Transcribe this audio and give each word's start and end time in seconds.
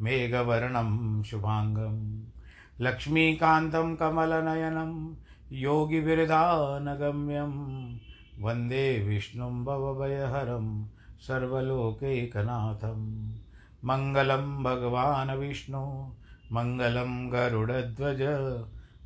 मेघवर्णं 0.00 1.22
शुभाङ्गं, 1.22 2.24
लक्ष्मीकान्तं 2.80 3.96
कमलनयनं 3.96 5.14
योगिविरधानगम्यं 5.52 7.52
वंदे 8.42 8.98
विष्णुं 8.98 9.64
भवभयहरं, 9.64 10.86
सर्वलोकैकनाथं। 11.20 13.32
मङ्गलं 13.84 14.62
भगवान् 14.62 15.30
विष्णु, 15.30 16.10
मङ्गलं 16.52 17.32
गरुडध्वज, 17.32 18.52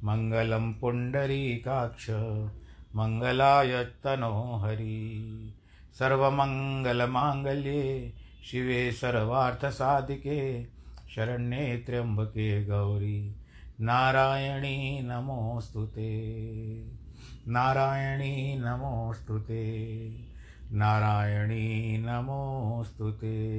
मङ्गलं 0.04 0.72
पुण्डरीकाक्ष 0.72 2.10
मङ्गलाय 2.97 3.84
तनो 3.84 4.60
हरि 4.62 5.53
सर्वमङ्गलमाङ्गल्ये 5.98 8.12
शिवे 8.44 8.92
सर्वार्थसाधिके 8.92 10.62
शरण्ये 11.14 11.76
त्र्यम्बके 11.76 12.64
गौरी। 12.64 13.36
नारायणी 13.80 15.02
नमोऽस्तु 15.02 15.88
नारायणी 17.48 18.58
नमोऽस्तु 18.58 19.38
नारायणी 20.72 21.98
नमोऽस्तु 21.98 23.10
ते। 23.10 23.52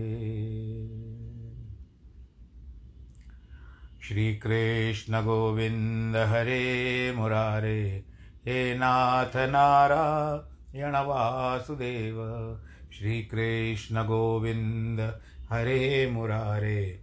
श्रीकृष्णगोविन्द 4.04 6.16
हरे 6.16 7.14
मुरारे। 7.18 8.04
हे 8.46 8.76
नाथ 8.76 9.36
नारायण 9.36 10.96
वासुदेव। 10.96 12.18
श्रीकृष्णगोविन्द 13.00 15.22
हरे 15.50 16.12
मुरारे। 16.12 17.03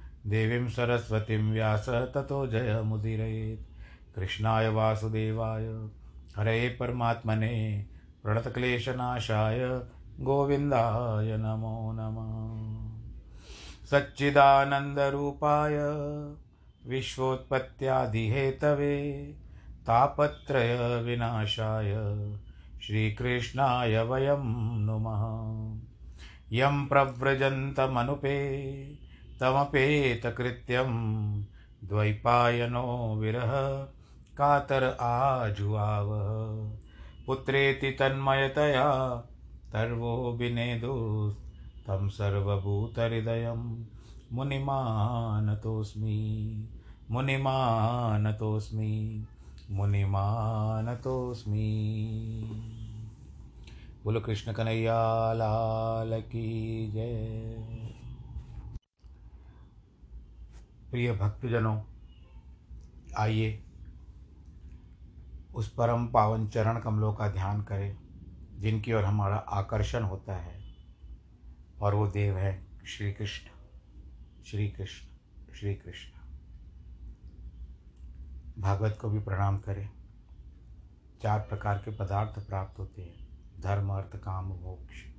देवीं 0.27 0.69
सरस्वतीं 0.69 1.51
व्यास 1.51 1.89
ततो 1.89 2.47
जयमुदीरयेत् 2.47 4.15
कृष्णाय 4.15 4.69
वासुदेवाय, 4.69 5.89
हरे 6.37 6.69
परमात्मने, 6.69 7.85
प्रणतक्लेशनाशाय, 8.23 9.81
गोविन्दाय 10.19 11.37
नमो 11.37 11.91
नमः। 11.95 13.01
सच्चिदानन्दरूपाय, 13.85 15.77
विश्वोत्पत्त्यादिहेतवे 16.87 19.33
तापत्रयविनाशाय 19.87 21.95
श्रीकृष्णाय 22.81 24.03
वयं 24.03 24.79
नुमः। 24.79 25.21
यं 26.51 26.85
प्रव्रजन्तमनुपे 26.85 28.71
तमपेतकृत्यं 29.41 30.89
द्वैपायनो 31.83 33.15
विरह 33.15 33.87
कातर 34.37 34.97
आजुआव। 35.01 36.09
पुत्रेति 37.27 37.91
तन्मयतया 37.91 39.23
तर्वो 39.73 40.31
विनेदुस्तं 40.31 42.09
सर्वभूतहृदयं। 42.09 43.85
मुनिमानतोऽस्मि 44.33 46.67
मुनिमानतोऽस्मि 47.11 49.25
मुनिमानतोऽस्मि। 49.71 51.81
बोलो 54.03 54.19
कृष्ण 54.19 54.53
कन्हैया, 54.53 55.33
लाल 55.33 56.21
की 56.21 56.91
जय। 56.91 57.90
प्रिय 60.91 61.13
भक्तजनों, 61.13 61.83
आइए 63.17 63.63
उस 65.55 65.73
परम 65.73 66.07
पावन 66.07 66.47
चरण 66.47 66.79
कमलों 66.79 67.13
का 67.13 67.29
ध्यान 67.29 67.63
करें, 67.63 67.97
जिनकी 68.59 68.93
ओर 68.93 69.03
हमारा 69.03 69.35
आकर्षण 69.35 70.03
होता 70.03 70.35
है। 70.35 70.75
और 71.81 71.95
वो 71.95 72.07
देव 72.07 72.37
है 72.37 72.65
श्री 72.85 73.13
कृष्ण 73.13 73.49
श्री 74.43 74.69
कृष्ण 74.69 75.07
श्री 75.53 75.75
कृष्ण 75.75 76.11
भागवत 78.61 78.97
को 79.01 79.09
भी 79.09 79.19
प्रणाम 79.19 79.57
करें। 79.57 79.89
चार 81.23 81.39
प्रकार 81.39 81.77
के 81.77 81.91
पदार्थ 81.91 82.47
प्राप्त 82.47 82.79
होते 82.79 83.01
हैं, 83.01 83.27
धर्म, 83.61 83.89
अर्थ, 83.89 84.15
काम, 84.15 84.45
मोक्ष। 84.45 85.10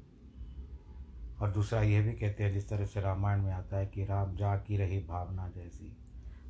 और 1.43 1.51
दूसरा 1.51 1.83
यह 1.83 2.03
भी 2.03 2.13
कहते 2.13 2.45
हैं, 2.45 2.53
जिस 2.53 2.69
तरह 2.69 2.87
से 2.87 3.01
रामायण 3.01 3.43
में 3.43 3.53
आता 3.53 3.77
है 3.77 3.87
कि 3.87 4.05
राम 4.05 4.37
जा 4.37 4.57
की 4.57 4.77
रही 4.77 5.01
भावना 5.01 5.49
जैसी, 5.49 5.97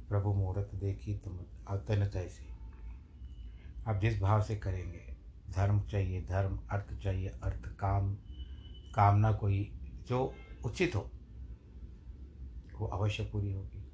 प्रभु 0.09 0.35
मुहूर्त 0.35 0.71
देखी 0.75 1.15
तुम 1.15 1.41
अतन 1.69 2.11
जैसी। 2.15 2.47
आप 3.87 4.00
जिस 4.00 4.21
भाव 4.21 4.43
से 4.43 4.56
करेंगे, 4.56 5.17
धर्म 5.50 5.81
चाहिए, 5.81 6.23
धर्म, 6.23 6.59
अर्थ 6.71 6.99
चाहिए, 7.03 7.29
अर्थ, 7.29 7.77
काम, 7.77 8.15
कामना 8.94 9.33
कोई 9.33 9.73
जो 10.09 10.35
उचित 10.65 10.97
हो, 10.97 11.11
वो 12.81 12.87
अवश्य 12.87 13.23
पूरी 13.25 13.53
होगी। 13.53 13.93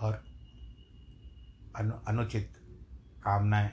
और 0.00 0.24
अनु, 1.76 1.92
अनुचित 2.08 2.52
कामनाएँ 3.22 3.70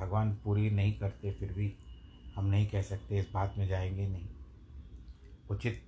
भगवान 0.00 0.34
पूरी 0.34 0.70
नहीं 0.70 0.98
करते, 0.98 1.32
फिर 1.32 1.52
भी 1.52 1.76
हम 2.36 2.46
नहीं 2.46 2.66
कह 2.66 2.82
सकते, 2.82 3.18
इस 3.18 3.30
बात 3.34 3.54
में 3.58 3.68
जाएँगे 3.68 4.08
नहीं। 4.08 4.31
उचित 5.52 5.82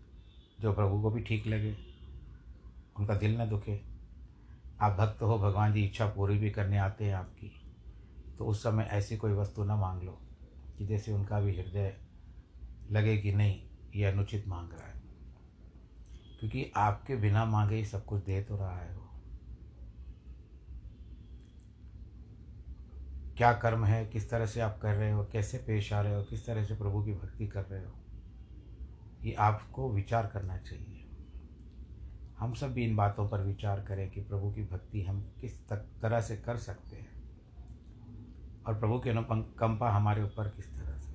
जो 0.61 0.73
प्रभु 0.73 1.03
को 1.03 1.11
भी 1.11 1.23
ठीक 1.23 1.47
लगे, 1.47 1.77
उनका 2.99 3.15
दिल 3.15 3.41
न 3.41 3.49
दुखे। 3.49 3.81
आप 4.81 4.93
भक्त 4.93 5.23
हो, 5.23 5.39
भगवान 5.39 5.73
जी 5.73 5.85
इच्छा 5.85 6.07
पूरी 6.07 6.39
भी 6.39 6.51
करने 6.51 6.79
आते 6.79 7.05
हैं 7.05 7.15
आपकी 7.15 7.61
तो 8.39 8.47
उस 8.47 8.63
समय 8.63 8.85
ऐसी 8.85 9.17
कोई 9.17 9.33
वस्तु 9.33 9.65
न 9.65 9.73
मांग 9.73 10.03
लो 10.03 10.19
कि 10.79 10.87
जैसे 10.87 11.13
उनका 11.13 11.41
भी 11.41 11.57
हृदय 11.57 11.97
लगे 12.91 13.19
कि 13.19 13.33
नहीं, 13.33 13.63
ये 13.95 14.05
अनुचित 14.05 14.49
मांग 14.49 14.71
रहा 14.73 14.87
है। 14.87 15.03
क्योंकि 16.41 16.73
आपके 16.77 17.17
बिना 17.17 17.45
मांगे 17.45 17.77
ही 17.77 17.85
सब 17.85 18.05
कुछ 18.05 18.25
दे 18.25 18.43
तो 18.43 18.57
रहा 18.57 18.79
है 18.79 18.97
वो। 18.97 19.11
क्या 23.37 23.53
कर्म 23.53 23.85
है, 23.85 24.07
किस 24.07 24.31
तरह 24.31 24.47
से 24.47 24.61
आप 24.61 24.79
कर 24.83 24.95
रहे 24.95 25.11
हो, 25.11 25.25
कैसे 25.25 25.59
पेश 25.59 25.93
आ 25.93 26.01
रहे 26.01 26.15
हो, 26.15 26.23
किस 26.23 26.47
तरह 26.47 26.65
से 26.65 26.75
प्रभु 26.75 27.03
की 27.03 27.13
भक्ति 27.13 27.47
कर 27.47 27.65
रहे 27.65 27.85
हो? 27.85 28.04
ये 29.25 29.33
आपको 29.33 29.93
विचार 29.93 30.27
करना 30.27 30.57
चाहिए। 30.57 31.09
हम 32.39 32.55
सब 32.55 32.73
भी 32.73 32.85
इन 32.85 32.97
बातों 32.97 33.29
पर 33.29 33.41
विचार 33.41 33.81
करें 33.81 34.11
कि 34.11 34.21
प्रभु 34.21 34.51
की 34.51 34.63
भक्ति 34.63 35.03
हम 35.03 35.33
किस 35.41 35.69
तक, 35.69 35.77
तरह 35.77 36.21
से 36.21 36.37
कर 36.37 36.57
सकते 36.57 36.97
हैं। 36.97 37.15
और 38.67 38.81
प्रभु 38.81 38.99
की 38.99 39.11
अनुकंपा 39.11 39.91
हमारे 39.91 40.23
ऊपर 40.23 40.49
किस 40.49 40.75
तरह 40.75 40.99
से? 40.99 41.15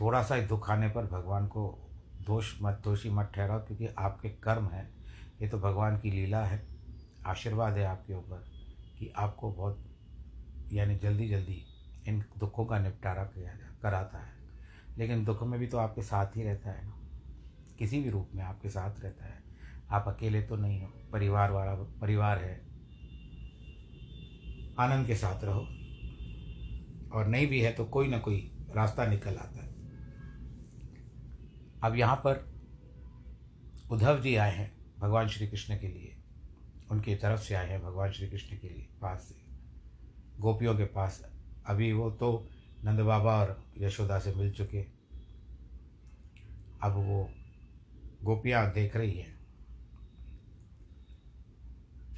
थोड़ा 0.00 0.22
सा 0.22 0.34
ही 0.34 0.46
दुख 0.46 0.70
आने 0.70 0.88
पर 0.88 1.06
भगवान 1.06 1.46
को 1.46 1.90
दोष 2.26 2.62
मत, 2.62 2.80
दोषी 2.84 3.10
मत 3.10 3.32
ठहराओ, 3.34 3.58
क्योंकि 3.58 3.86
आपके 3.86 4.28
कर्म 4.28 4.66
हैं। 4.66 4.94
ये 5.42 5.48
तो 5.48 5.58
भगवान 5.58 5.98
की 5.98 6.10
लीला 6.10 6.44
है। 6.44 6.66
आशीर्वाद 7.26 7.78
है 7.78 7.84
आपके 7.84 8.14
ऊपर 8.14 8.44
कि 8.98 9.08
आपको 9.08 9.52
बहुत, 9.52 9.84
यानी 10.72 10.96
जल्दी 10.96 11.28
जल्दी 11.28 11.66
इन 12.08 12.24
दुखों 12.38 12.64
का 12.64 12.78
निपटारा 12.78 13.24
किया 13.24 13.52
जा, 13.52 13.76
कराता 13.82 14.18
है। 14.18 14.34
लेकिन 14.98 15.24
दुख 15.24 15.42
में 15.42 15.60
भी 15.60 15.66
तो 15.66 15.78
आपके 15.78 16.02
साथ 16.02 16.26
ही 16.26 16.42
रहता 16.42 16.70
है 16.70 16.86
ना। 16.86 17.00
किसी 17.78 18.00
भी 18.00 18.10
रूप 18.10 18.30
में 18.34 18.44
आपके 18.44 18.68
साथ 18.68 19.00
रहता 19.00 19.26
है। 19.26 19.44
आप 19.90 20.04
अकेले 20.08 20.42
तो 20.42 20.56
नहीं 20.56 20.80
हो, 20.80 20.86
परिवार 21.12 21.50
वाला, 21.50 21.74
परिवार 21.74 22.38
है। 22.38 22.60
आनंद 24.78 25.06
के 25.06 25.16
साथ 25.16 25.44
रहो। 25.44 25.68
और 27.12 27.26
नहीं 27.26 27.46
भी 27.46 27.60
है 27.60 27.72
तो 27.72 27.84
कोई 27.84 28.08
ना 28.08 28.18
कोई 28.18 28.66
रास्ता 28.76 29.06
निकल 29.06 29.36
आता 29.36 29.64
है। 29.64 29.74
अब 31.84 31.96
यहाँ 31.96 32.16
पर 32.16 32.54
उद्धव 33.90 34.20
जी 34.20 34.36
आए 34.36 34.56
हैं 34.56 34.94
भगवान 34.98 35.28
श्री 35.28 35.48
कृष्ण 35.48 35.78
के 35.78 35.88
लिए। 35.88 36.16
उनकी 36.90 37.14
तरफ़ 37.14 37.40
से 37.40 37.54
आए 37.54 37.70
हैं 37.70 37.82
भगवान 37.82 38.12
श्री 38.12 38.28
कृष्ण 38.28 38.56
के 38.56 38.68
लिए, 38.68 38.88
पास 39.02 39.18
से। 39.18 39.44
गोपियों 40.40 40.76
के 40.76 40.84
पास। 40.84 41.30
अभी 41.66 41.92
वो 41.92 42.10
तो 42.10 42.48
नंद 42.84 43.00
बाबा 43.00 43.40
और 43.40 43.64
यशोदा 43.78 44.18
से 44.18 44.34
मिल 44.34 44.50
चुके। 44.50 44.82
अब 46.82 46.92
वो 46.92 47.30
गोपियाँ 48.24 48.72
देख 48.72 48.96
रही 48.96 49.12
हैं। 49.12 49.32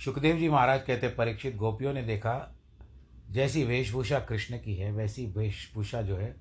सुखदेव 0.04 0.36
जी 0.36 0.48
महाराज 0.48 0.82
कहते 0.82 1.08
परीक्षित 1.08 1.56
गोपियों 1.56 1.92
ने 1.92 2.02
देखा 2.02 2.56
जैसी 3.30 3.64
वेशभूषा 3.64 4.20
कृष्ण 4.20 4.58
की 4.58 4.74
है 4.74 4.92
वैसी 4.92 5.26
वेशभूषा 5.26 6.02
जो 6.02 6.16
है 6.16 6.34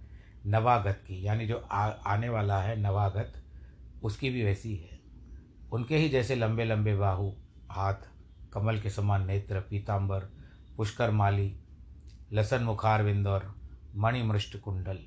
नवागत 0.46 1.04
की 1.08 1.26
यानी 1.28 1.48
जो 1.48 1.58
आ, 1.58 1.88
आने 1.88 2.30
वाला 2.30 2.62
है 2.62 2.80
नवागत 2.82 3.34
उसकी 4.04 4.30
भी 4.30 4.44
वैसी 4.44 4.76
है। 4.76 5.00
उनके 5.72 5.98
ही 5.98 6.10
जैसे 6.10 6.36
लंबे 6.36 6.66
लंबे 6.66 6.96
बाहु 6.96 7.32
हाथ 7.72 8.10
कमल 8.54 8.80
के 8.80 8.90
समान 8.90 9.26
नेत्र 9.28 9.60
पीताम्बर 9.60 10.30
पुष्कर 10.78 11.12
माली 11.12 11.60
लसन 12.34 12.64
मुखारविंद 12.64 13.28
और 13.28 13.54
मणिमृष्ट 13.96 14.58
कुंडल 14.58 15.00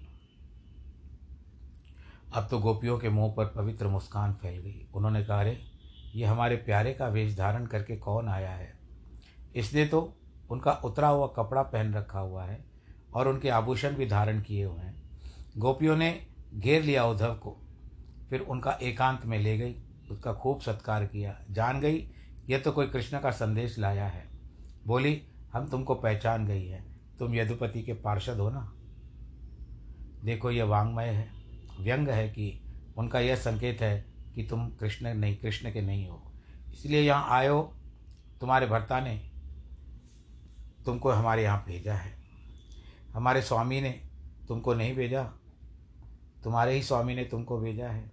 अब 2.32 2.48
तो 2.50 2.58
गोपियों 2.58 2.98
के 2.98 3.08
मुँह 3.08 3.34
पर 3.36 3.44
पवित्र 3.44 3.88
मुस्कान 3.88 4.32
फैल 4.32 4.58
गई। 4.58 4.88
उन्होंने 4.94 5.24
कहा, 5.24 5.40
अरे, 5.40 5.60
ये 6.14 6.24
हमारे 6.24 6.56
प्यारे 6.56 6.92
का 6.92 7.08
वेश 7.08 7.36
धारण 7.36 7.66
करके 7.66 7.96
कौन 7.96 8.28
आया 8.28 8.50
है? 8.50 8.78
इसने 9.56 9.86
तो 9.86 10.14
उनका 10.50 10.72
उतरा 10.72 11.08
हुआ 11.08 11.26
कपड़ा 11.26 11.62
पहन 11.62 11.94
रखा 11.94 12.18
हुआ 12.18 12.44
है 12.44 12.64
और 13.14 13.28
उनके 13.28 13.48
आभूषण 13.48 13.90
भी 13.90 14.06
धारण 14.06 14.40
किए 14.40 14.64
हुए 14.64 14.78
हैं। 14.78 15.02
गोपियों 15.58 15.96
ने 15.96 16.26
घेर 16.54 16.82
लिया 16.82 17.04
उद्धव 17.04 17.34
को, 17.34 17.60
फिर 18.30 18.40
उनका 18.40 18.78
एकांत 18.82 19.26
में 19.26 19.38
ले 19.38 19.58
गई, 19.58 19.74
उसका 20.10 20.32
खूब 20.32 20.60
सत्कार 20.60 21.06
किया। 21.06 21.44
जान 21.50 21.80
गई 21.80 22.10
यह 22.48 22.58
तो 22.58 22.72
कोई 22.72 22.86
कृष्ण 22.86 23.20
का 23.20 23.30
संदेश 23.30 23.78
लाया 23.78 24.06
है। 24.06 24.28
बोली, 24.86 25.22
हम 25.52 25.68
तुमको 25.68 25.94
पहचान 25.94 26.46
गई 26.46 26.66
है। 26.66 26.84
तुम 27.18 27.34
यदुपति 27.34 27.82
के 27.82 27.92
पार्षद 27.92 28.36
हो 28.36 28.50
ना? 28.50 28.72
देखो 30.24 30.50
यह 30.50 30.64
वांग्मय 30.64 31.06
है। 31.06 31.37
व्यंग 31.80 32.08
है 32.08 32.28
कि 32.28 32.60
उनका 32.98 33.20
यह 33.20 33.36
संकेत 33.36 33.80
है 33.80 34.04
कि 34.34 34.42
तुम 34.42 34.68
कृष्ण 34.70 35.14
नहीं, 35.14 35.36
कृष्ण 35.36 35.72
के 35.72 35.80
नहीं 35.82 36.06
हो। 36.08 36.22
इसलिए 36.72 37.00
यहाँ 37.00 37.38
आयो, 37.38 37.60
तुम्हारे 38.40 38.66
भर्ता 38.66 39.00
ने 39.00 39.16
तुमको 40.86 41.10
हमारे 41.10 41.42
यहाँ 41.42 41.64
भेजा 41.66 41.94
है। 41.94 42.12
हमारे 43.12 43.42
स्वामी 43.42 43.80
ने 43.80 43.90
तुमको 44.48 44.74
नहीं 44.74 44.94
भेजा, 44.96 45.22
तुम्हारे 46.44 46.74
ही 46.74 46.82
स्वामी 46.82 47.14
ने 47.14 47.24
तुमको 47.24 47.58
भेजा 47.58 47.88
है। 47.88 48.10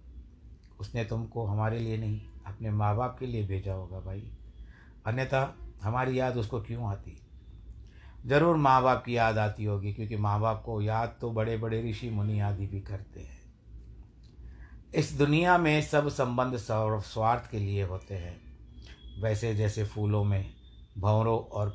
उसने 0.80 1.04
तुमको 1.04 1.44
हमारे 1.46 1.78
लिए 1.78 1.96
नहीं, 1.96 2.20
अपने 2.46 2.70
माँ 2.70 2.96
बाप 2.96 3.16
के 3.18 3.26
लिए 3.26 3.46
भेजा 3.46 3.74
होगा 3.74 4.00
भाई। 4.00 4.30
अन्यथा 5.06 5.54
हमारी 5.82 6.18
याद 6.20 6.36
उसको 6.36 6.60
क्यों 6.60 6.88
आती? 6.88 7.16
ज़रूर 8.26 8.56
माँ 8.56 8.82
बाप 8.82 9.04
की 9.04 9.16
याद 9.16 9.38
आती 9.38 9.64
होगी, 9.64 9.92
क्योंकि 9.92 10.16
माँ 10.16 10.40
बाप 10.40 10.62
को 10.66 10.80
याद 10.82 11.16
तो 11.20 11.30
बड़े 11.30 11.56
बड़े 11.56 11.82
ऋषि 11.90 12.10
मुनि 12.10 12.40
आदि 12.40 12.66
भी 12.66 12.80
करते 12.80 13.20
हैं। 13.20 13.35
इस 14.96 15.12
दुनिया 15.12 15.56
में 15.58 15.82
सब 15.82 16.08
संबंध 16.08 16.56
स्वार्थ 16.56 17.50
के 17.50 17.58
लिए 17.58 17.82
होते 17.82 18.14
हैं। 18.14 18.36
वैसे 19.22 19.54
जैसे 19.54 19.84
फूलों 19.84 20.22
में 20.24 20.54
भंवरों 20.98 21.38
और 21.38 21.74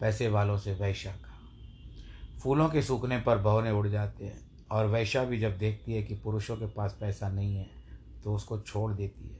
पैसे 0.00 0.28
वालों 0.28 0.58
से 0.58 0.74
वैश्या 0.74 1.12
का 1.12 1.32
फूलों 2.42 2.68
के 2.68 2.82
सूखने 2.82 3.18
पर 3.18 3.38
भवने 3.38 3.70
उड़ 3.70 3.88
जाते 3.88 4.24
हैं 4.24 4.66
और 4.70 4.86
वैश्या 4.86 5.24
भी 5.24 5.38
जब 5.38 5.58
देखती 5.58 5.94
है 5.94 6.02
कि 6.02 6.14
पुरुषों 6.14 6.56
के 6.56 6.66
पास 6.66 6.96
पैसा 7.00 7.28
नहीं 7.28 7.56
है 7.56 7.66
तो 8.24 8.34
उसको 8.34 8.60
छोड़ 8.60 8.92
देती 8.92 9.28
है। 9.28 9.38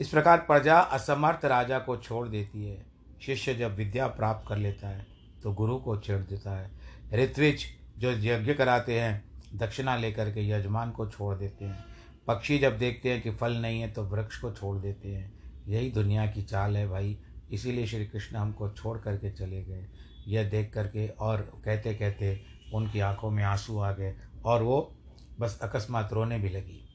इस 0.00 0.08
प्रकार 0.08 0.38
प्रजा 0.38 0.78
असमर्थ 0.78 1.44
राजा 1.44 1.78
को 1.78 1.96
छोड़ 1.96 2.26
देती 2.28 2.64
है। 2.64 2.86
शिष्य 3.22 3.54
जब 3.54 3.76
विद्या 3.76 4.06
प्राप्त 4.06 4.48
कर 4.48 4.56
लेता 4.56 4.88
है 4.88 5.06
तो 5.42 5.52
गुरु 5.52 5.78
को 5.78 5.96
छेड़ 5.96 6.20
देता 6.20 6.56
है। 6.56 6.70
ऋत्विज 7.14 7.66
जो 7.98 8.10
यज्ञ 8.10 8.54
कराते 8.54 9.00
हैं, 9.00 9.24
दक्षिणा 9.54 9.96
लेकर 9.96 10.32
के 10.32 10.48
यजमान 10.48 10.90
को 10.90 11.06
छोड़ 11.06 11.36
देते 11.36 11.64
हैं। 11.64 11.87
पक्षी 12.28 12.58
जब 12.58 12.78
देखते 12.78 13.10
हैं 13.12 13.22
कि 13.22 13.30
फल 13.30 13.52
नहीं 13.52 13.80
है 13.80 13.92
तो 13.92 14.02
वृक्ष 14.02 14.38
को 14.38 14.52
छोड़ 14.52 14.78
देते 14.78 15.08
हैं। 15.08 15.54
यही 15.66 15.90
दुनिया 15.90 16.26
की 16.26 16.42
चाल 16.42 16.76
है 16.76 16.88
भाई। 16.88 17.18
इसीलिए 17.50 17.86
श्री 17.86 18.06
कृष्ण 18.06 18.36
हमको 18.36 18.70
छोड़ 18.70 18.98
करके 18.98 19.30
चले 19.30 19.64
गए। 19.64 19.88
यह 20.28 20.48
देख 20.48 20.72
करके 20.72 21.08
और 21.08 21.62
कहते 21.64 21.94
कहते 21.94 22.44
उनकी 22.74 23.00
आँखों 23.00 23.30
में 23.30 23.44
आँसू 23.44 23.78
आ 23.78 23.92
गए 23.92 24.16
और 24.44 24.62
वो 24.62 24.98
बस 25.40 25.60
अकस्मात 25.62 26.12
रोने 26.12 26.38
भी 26.38 26.48
लगी। 26.48 26.88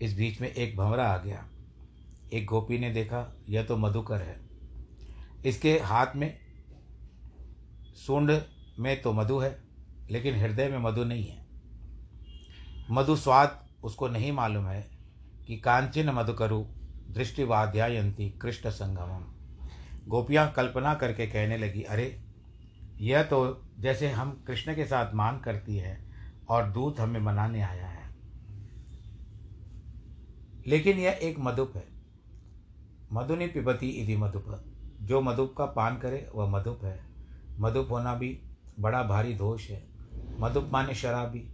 इस 0.00 0.16
बीच 0.16 0.40
में 0.40 0.52
एक 0.52 0.76
भंवरा 0.76 1.08
आ 1.08 1.18
गया। 1.18 1.48
एक 2.32 2.46
गोपी 2.46 2.78
ने 2.78 2.90
देखा, 2.90 3.36
यह 3.48 3.62
तो 3.62 3.76
मधुकर 3.76 4.22
है। 4.22 4.40
इसके 5.44 5.78
हाथ 5.78 6.06
में 6.16 6.38
सूंड 7.94 8.42
में 8.78 9.02
तो 9.02 9.12
मधु 9.12 9.38
है, 9.38 9.62
लेकिन 10.10 10.34
हृदय 10.34 10.68
में 10.68 10.78
मधु 10.78 11.04
नहीं 11.04 11.26
है। 11.26 11.46
मधु 12.90 13.16
स्वाद 13.16 13.61
उसको 13.82 14.08
नहीं 14.08 14.32
मालूम 14.32 14.66
है 14.66 14.90
कि 15.46 15.56
कांचन 15.56 16.10
मधुकरु 16.10 16.64
दृष्टिवाध्यायंती 17.10 18.30
कृष्ण 18.30 18.70
संगमम 18.70 19.32
गोपियाँ 20.08 20.52
कल्पना 20.52 20.94
करके 20.94 21.26
कहने 21.26 21.58
लगी, 21.58 21.82
अरे, 21.82 22.22
यह 22.96 23.22
तो 23.22 23.62
जैसे 23.78 24.10
हम 24.10 24.44
कृष्ण 24.46 24.74
के 24.74 24.84
साथ 24.84 25.14
मान 25.14 25.38
करती 25.38 25.76
है 25.76 26.04
और 26.48 26.70
दूत 26.70 27.00
हमें 27.00 27.20
मनाने 27.20 27.62
आया 27.62 27.86
है। 27.86 28.16
लेकिन 30.66 30.98
यह 30.98 31.18
एक 31.22 31.36
मधुप 31.38 31.72
है। 31.76 31.88
मधुनि 33.12 33.46
पिबती 33.46 33.88
इति 33.88 34.16
मधुप। 34.16 34.64
जो 35.02 35.20
मधुप 35.20 35.54
का 35.58 35.66
पान 35.66 35.98
करे, 35.98 36.30
वह 36.34 36.50
मधुप 36.50 36.84
है। 36.84 37.04
मधुप 37.58 37.88
होना 37.90 38.14
भी 38.14 38.40
बड़ा 38.80 39.02
भारी 39.02 39.34
दोष 39.34 39.70
है। 39.70 39.86
मधुप 40.40 40.70
माने 40.72 40.94
शराबी। 40.94 41.51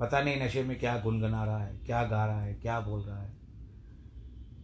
पता 0.00 0.20
नहीं 0.20 0.42
नशे 0.42 0.62
में 0.62 0.78
क्या 0.78 0.98
गुनगुना 0.98 1.44
रहा 1.44 1.64
है, 1.64 1.76
क्या 1.78 2.02
गा 2.04 2.26
रहा 2.26 2.40
है, 2.42 2.54
क्या 2.54 2.80
बोल 2.80 3.00
रहा 3.00 3.22
है। 3.22 3.32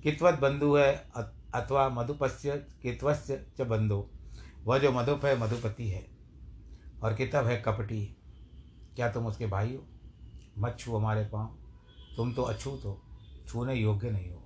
कितवत 0.03 0.39
बंधु 0.39 0.77
है 0.77 1.11
अथवा 1.55 1.89
मधुपस्य, 1.89 2.57
कितवस्य 2.83 3.47
च 3.59 3.61
बंधु। 3.61 4.07
वह 4.65 4.79
जो 4.79 4.93
मधुप 4.93 5.25
है, 5.25 5.39
मधुपति 5.39 5.89
है। 5.89 6.07
और 7.03 7.15
कितब 7.15 7.47
है, 7.47 7.57
कपटी। 7.57 8.17
क्या 8.97 9.11
तुम 9.13 9.27
उसके 9.27 9.47
भाई 9.47 9.75
हो? 9.77 9.83
मत 10.59 10.77
छू 10.79 10.97
हमारे 10.97 11.25
पाँव। 11.25 11.59
तुम 12.17 12.33
तो 12.33 12.43
अछूत 12.43 12.83
हो। 12.85 13.03
छूने 13.49 13.75
योग्य 13.75 14.11
नहीं 14.11 14.31
हो। 14.31 14.43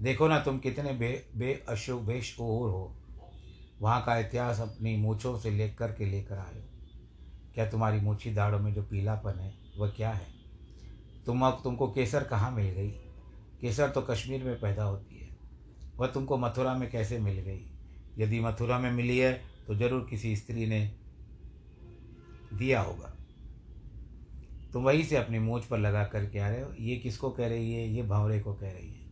देखो 0.00 0.28
ना 0.28 0.40
तुम 0.40 0.58
कितने 0.58 0.92
बे 0.92 1.30
बे 1.36 1.64
अशु, 1.68 1.98
बेश 1.98 2.36
ओर 2.40 2.70
हो। 2.70 2.96
वहाँ 3.80 4.04
का 4.04 4.18
इतिहास 4.18 4.60
अपनी 4.60 4.96
मूछों 4.96 5.38
से 5.38 5.50
लेकर 5.50 5.92
के 5.92 6.06
लेकर 6.06 6.38
आए 6.38 6.60
हो। 6.60 6.68
क्या 7.54 7.70
तुम्हारी 7.70 8.00
मूछी 8.00 8.34
दाढ़ों 8.34 8.58
में 8.58 8.74
जो 8.74 8.82
पीलापन 8.82 9.38
है 9.40 9.63
वह 9.78 9.90
क्या 9.90 10.10
है? 10.10 10.26
तुम 11.26 11.46
अब 11.46 11.60
तुमको 11.64 11.88
केसर 11.88 12.24
कहाँ 12.24 12.50
मिल 12.50 12.66
गई? 12.66 12.90
केसर 13.60 13.90
तो 13.90 14.02
कश्मीर 14.02 14.44
में 14.44 14.60
पैदा 14.60 14.84
होती 14.84 15.18
है। 15.18 15.28
वह 15.96 16.06
तुमको 16.06 16.36
मथुरा 16.38 16.74
में 16.74 16.90
कैसे 16.90 17.18
मिल 17.18 17.38
गई? 17.38 17.60
यदि 18.18 18.40
मथुरा 18.40 18.78
में 18.78 18.90
मिली 18.92 19.18
है 19.18 19.32
तो 19.66 19.74
ज़रूर 19.74 20.06
किसी 20.10 20.36
स्त्री 20.36 20.66
ने 20.66 20.80
दिया 22.54 22.80
होगा। 22.80 23.12
तुम 24.72 24.84
वहीं 24.84 25.04
से 25.04 25.16
अपनी 25.16 25.38
मूछ 25.38 25.64
पर 25.64 25.78
लगा 25.78 26.04
करके 26.04 26.38
आ 26.38 26.48
रहे 26.48 26.62
हो। 26.62 26.72
ये 26.80 26.96
किसको 26.96 27.30
कह 27.30 27.48
रही 27.48 27.72
है? 27.72 27.88
ये 27.88 28.02
भंवरे 28.02 28.40
को 28.40 28.54
कह 28.54 28.70
रही 28.70 28.88
है। 28.88 29.02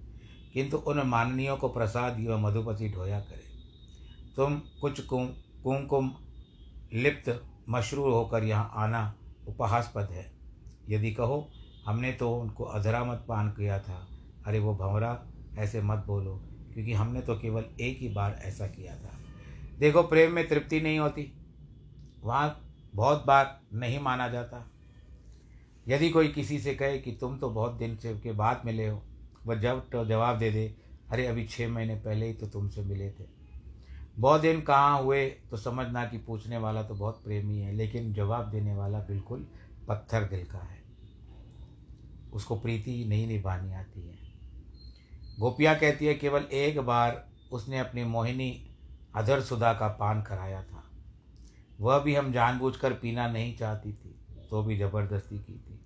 किंतु 0.53 0.77
उन 0.77 1.01
माननीयों 1.01 1.57
को 1.57 1.69
प्रसाद 1.69 2.21
युवा 2.21 2.37
मधुपति 2.37 2.89
ढोया 2.89 3.21
करे। 3.21 3.45
तुम 4.37 4.61
कुछ 4.81 5.01
कुम 5.01 5.27
कुमकुम 5.65 6.13
लिप्त 6.93 7.43
मशरूर 7.69 8.13
होकर 8.13 8.45
यहाँ 8.45 8.73
आना 8.75 9.15
उपहासपद 9.49 10.09
है। 10.11 10.31
यदि 10.89 11.13
कहो, 11.13 11.49
हमने 11.87 12.13
तो 12.13 12.37
उनको 12.37 12.65
अधरा 12.65 13.05
मत 13.05 13.25
पान 13.29 13.49
किया 13.49 13.79
था। 13.79 14.09
अरे 14.47 14.59
वो 14.59 14.75
भंवरा, 14.75 15.27
ऐसे 15.59 15.83
मत 15.83 16.05
बोलो, 16.07 16.41
क्योंकि 16.75 16.93
हमने 16.93 17.21
तो 17.21 17.35
केवल 17.35 17.65
एक 17.81 17.99
ही 17.99 18.09
बार 18.09 18.41
ऐसा 18.43 18.67
किया 18.67 18.97
था। 18.97 19.11
देखो, 19.79 20.03
प्रेम 20.03 20.33
में 20.33 20.49
तृप्ति 20.49 20.81
नहीं 20.81 20.99
होती। 20.99 21.33
वहाँ 22.25 22.69
बहुत 22.95 23.25
बार 23.27 23.61
नहीं 23.73 23.99
माना 23.99 24.29
जाता। 24.29 24.71
यदि 25.89 26.11
कोई 26.11 26.29
किसी 26.29 26.59
से 26.59 26.75
कहे 26.75 26.99
कि 26.99 27.13
तुम 27.13 27.39
तो 27.39 27.51
बहुत 27.51 27.73
दिन 27.73 27.97
से 27.97 28.15
के 28.15 28.33
बाद 28.33 28.63
मिले 28.65 28.89
हो, 28.89 29.03
वह 29.47 29.55
जब 29.55 29.91
तो 29.91 30.05
जवाब 30.05 30.39
दे 30.39 30.51
दे, 30.51 30.75
अरे 31.11 31.27
अभी 31.27 31.47
छः 31.47 31.69
महीने 31.69 31.95
पहले 31.95 32.27
ही 32.27 32.33
तो 32.33 32.47
तुमसे 32.47 32.83
मिले 32.83 33.11
थे। 33.11 33.25
बहुत 34.19 34.41
दिन 34.41 34.61
कहाँ 34.61 35.03
हुए 35.03 35.27
तो 35.31 35.57
समझना 35.57 36.05
कि 36.05 36.19
पूछने 36.19 36.59
वाला 36.59 36.83
तो 36.83 36.95
बहुत 36.95 37.25
प्रेमी 37.25 37.59
है, 37.59 37.73
लेकिन 37.73 38.15
जवाब 38.15 38.51
देने 38.51 38.75
वाला 38.75 38.99
बिल्कुल 38.99 39.47
पत्थर 39.93 40.25
दिल 40.25 40.45
का 40.45 40.59
है। 40.59 40.83
उसको 42.33 42.57
प्रीति 42.57 43.05
नहीं 43.09 43.27
निभानी 43.27 43.73
आती 43.73 44.01
है। 44.01 44.19
गोपिया 45.41 45.75
कहती 45.75 46.07
है, 46.07 46.15
केवल 46.15 46.43
एक 46.43 46.81
बार 46.81 47.29
उसने 47.53 47.79
अपनी 47.79 48.05
मोहिनी 48.05 48.77
अधर 49.15 49.41
सुधा 49.41 49.73
का 49.73 49.89
पान 49.89 50.23
कराया 50.23 50.63
था। 50.63 50.85
वह 51.81 51.99
भी 51.99 52.15
हम 52.15 52.33
जानबूझकर 52.33 52.93
पीना 52.93 53.29
नहीं 53.29 53.57
चाहती 53.57 53.93
थी 53.93 54.19
तो 54.51 54.63
भी 54.63 54.79
ज़बरदस्ती 54.79 55.39
की 55.39 55.59
थी। 55.59 55.81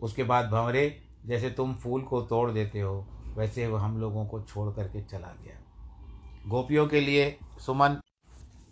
उसके 0.00 0.24
बाद 0.24 0.46
भंवरे, 0.46 1.02
जैसे 1.26 1.50
तुम 1.50 1.74
फूल 1.74 2.02
को 2.02 2.20
तोड़ 2.22 2.50
देते 2.50 2.80
हो, 2.80 3.06
वैसे 3.36 3.66
वह 3.66 3.80
हम 3.80 3.98
लोगों 3.98 4.26
को 4.26 4.42
छोड़ 4.42 4.74
करके 4.74 5.02
चला 5.02 5.34
गया। 5.44 5.54
गोपियों 6.48 6.86
के 6.86 7.00
लिए 7.00 7.38
सुमन, 7.66 8.00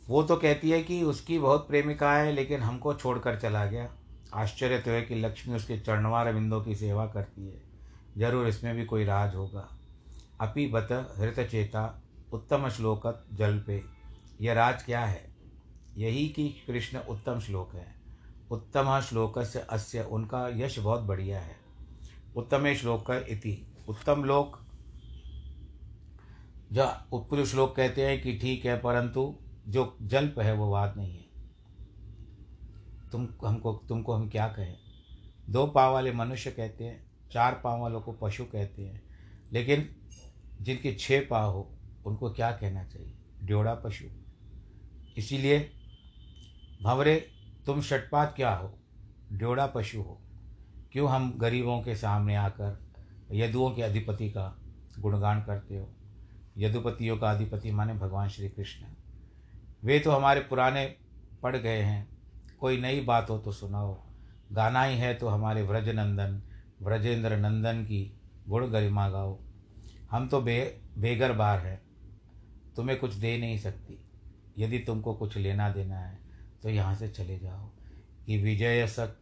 वो 0.09 0.23
तो 0.23 0.37
कहती 0.37 0.71
है 0.71 0.83
कि 0.83 1.03
उसकी 1.03 1.39
बहुत 1.39 1.69
प्रेमिका 1.69 2.13
है, 2.13 2.33
लेकिन 2.33 2.61
हमको 2.61 2.95
छोड़कर 2.95 3.41
चला 3.41 3.67
गया। 3.67 3.95
आश्चर्य 4.35 4.79
तो 4.79 4.91
है 4.91 5.03
कि 5.03 5.15
लक्ष्मी 5.15 5.55
उसके 5.55 5.79
चरणवार 5.79 6.33
बिंदों 6.33 6.61
की 6.61 6.75
सेवा 6.75 7.07
करती 7.07 7.47
है। 7.47 7.63
ज़रूर 8.19 8.49
इसमें 8.49 8.75
भी 8.77 8.85
कोई 8.85 9.05
राज 9.05 9.35
होगा। 9.35 9.69
अपि 10.41 10.67
बत 10.67 10.89
हृतचेता 11.19 12.03
उत्तम 12.33 12.69
श्लोकत 12.69 13.25
जल 13.33 13.59
पे 13.59 13.83
यह 14.41 14.53
राज 14.53 14.83
क्या 14.83 15.05
है? 15.05 15.25
यही 15.97 16.29
कि 16.29 16.49
कृष्ण 16.67 16.99
उत्तम 16.99 17.41
श्लोक 17.41 17.75
है। 17.75 17.87
उत्तम 18.51 19.01
श्लोक 19.01 19.39
से 19.43 19.61
अस्य 19.61 20.03
उनका 20.03 20.49
यश 20.55 20.79
बहुत 20.79 21.01
बढ़िया 21.01 21.41
है। 21.41 21.57
उत्तम 22.37 22.73
श्लोक 22.75 23.11
इति। 23.11 23.57
उत्तम 23.89 24.25
लोक 24.25 24.59
जो 26.73 26.85
उत्पुर 27.13 27.45
श्लोक 27.47 27.77
कहते 27.77 28.07
हैं 28.07 28.21
कि 28.23 28.39
ठीक 28.39 28.65
है, 28.65 28.79
परंतु 28.79 29.35
जो 29.69 29.97
जल्प 30.03 30.39
है, 30.39 30.53
वो 30.53 30.71
बात 30.71 30.97
नहीं 30.97 31.17
है। 31.17 31.26
तुम 33.13 33.29
हमको, 33.47 33.73
तुमको 33.73 34.13
हम 34.13 34.29
क्या 34.29 34.49
कहें? 34.49 34.77
दो 35.51 35.67
पाँव 35.67 35.93
वाले 35.93 36.13
मनुष्य 36.13 36.51
कहते 36.51 36.85
हैं, 36.85 37.07
चार 37.33 37.61
पाँव 37.65 37.81
वालों 37.81 38.01
को 38.01 38.13
पशु 38.13 38.45
कहते 38.45 38.83
हैं, 38.83 39.03
लेकिन 39.53 39.97
जिनके 40.61 40.95
छः 40.95 41.29
पाँव 41.29 41.53
हो, 41.53 41.79
उनको 42.07 42.31
क्या 42.31 42.53
कहना 42.53 42.85
चाहिए? 42.85 43.19
ड्योड़ा 43.43 43.75
पशु। 43.75 44.05
इसीलिए, 45.17 45.71
भंवरे, 46.83 47.31
तुम 47.67 47.81
षटपात 47.81 48.33
क्या 48.37 48.55
हो? 48.55 48.79
ड्योड़ा 49.33 49.67
पशु 49.67 50.03
हो। 50.03 50.21
क्यों 50.93 51.11
हम 51.11 51.39
गरीबों 51.39 51.83
के 51.83 51.97
सामने 51.97 52.37
आकर, 52.37 52.87
यदुओं 53.33 53.71
के 53.71 53.83
अधिपति 53.83 54.31
का 54.31 54.59
गुणगान 54.99 55.43
करते 55.43 55.77
हो? 55.77 55.93
यदुपतियों 56.59 57.19
का 57.19 57.31
अधिपति 57.31 57.71
माने 57.71 57.95
भगवान 57.95 58.29
श्री 58.29 58.49
कृष्ण। 58.49 58.87
वे 59.85 59.99
तो 59.99 60.11
हमारे 60.11 60.41
पुराने 60.41 60.97
पड़ 61.43 61.57
गए 61.57 61.83
हैं 61.83 62.16
कोई 62.67 62.81
नई 62.81 63.01
बात 63.01 63.29
हो 63.31 63.39
तो 63.39 63.53
सुनाओ। 63.53 63.95
गाना 64.53 64.83
ही 64.83 64.97
है 64.99 65.13
तो 65.15 65.29
हमारे 65.29 65.63
व्रज 65.63 65.89
नंदन 65.89 66.41
व्रजेंद्र 66.83 67.37
नंदन 67.37 67.83
की 67.85 68.01
गुण 68.49 68.67
गरिमा 68.67 69.09
गाओ। 69.09 69.39
हम 70.11 70.27
तो 70.29 70.41
बे 70.41 70.57
बेगर 70.99 71.33
बार 71.33 71.59
हैं, 71.59 71.81
तुम्हें 72.77 72.99
कुछ 72.99 73.15
दे 73.15 73.37
नहीं 73.39 73.59
सकती। 73.59 73.99
यदि 74.59 74.79
तुमको 74.79 75.15
कुछ 75.15 75.37
लेना 75.37 75.69
देना 75.71 75.99
है 75.99 76.19
तो 76.63 76.71
यहाँ 76.71 76.95
से 76.95 77.09
चले 77.09 77.39
जाओ। 77.39 77.71
कि 78.27 78.39
विजय 78.39 78.87
सख 78.87 79.15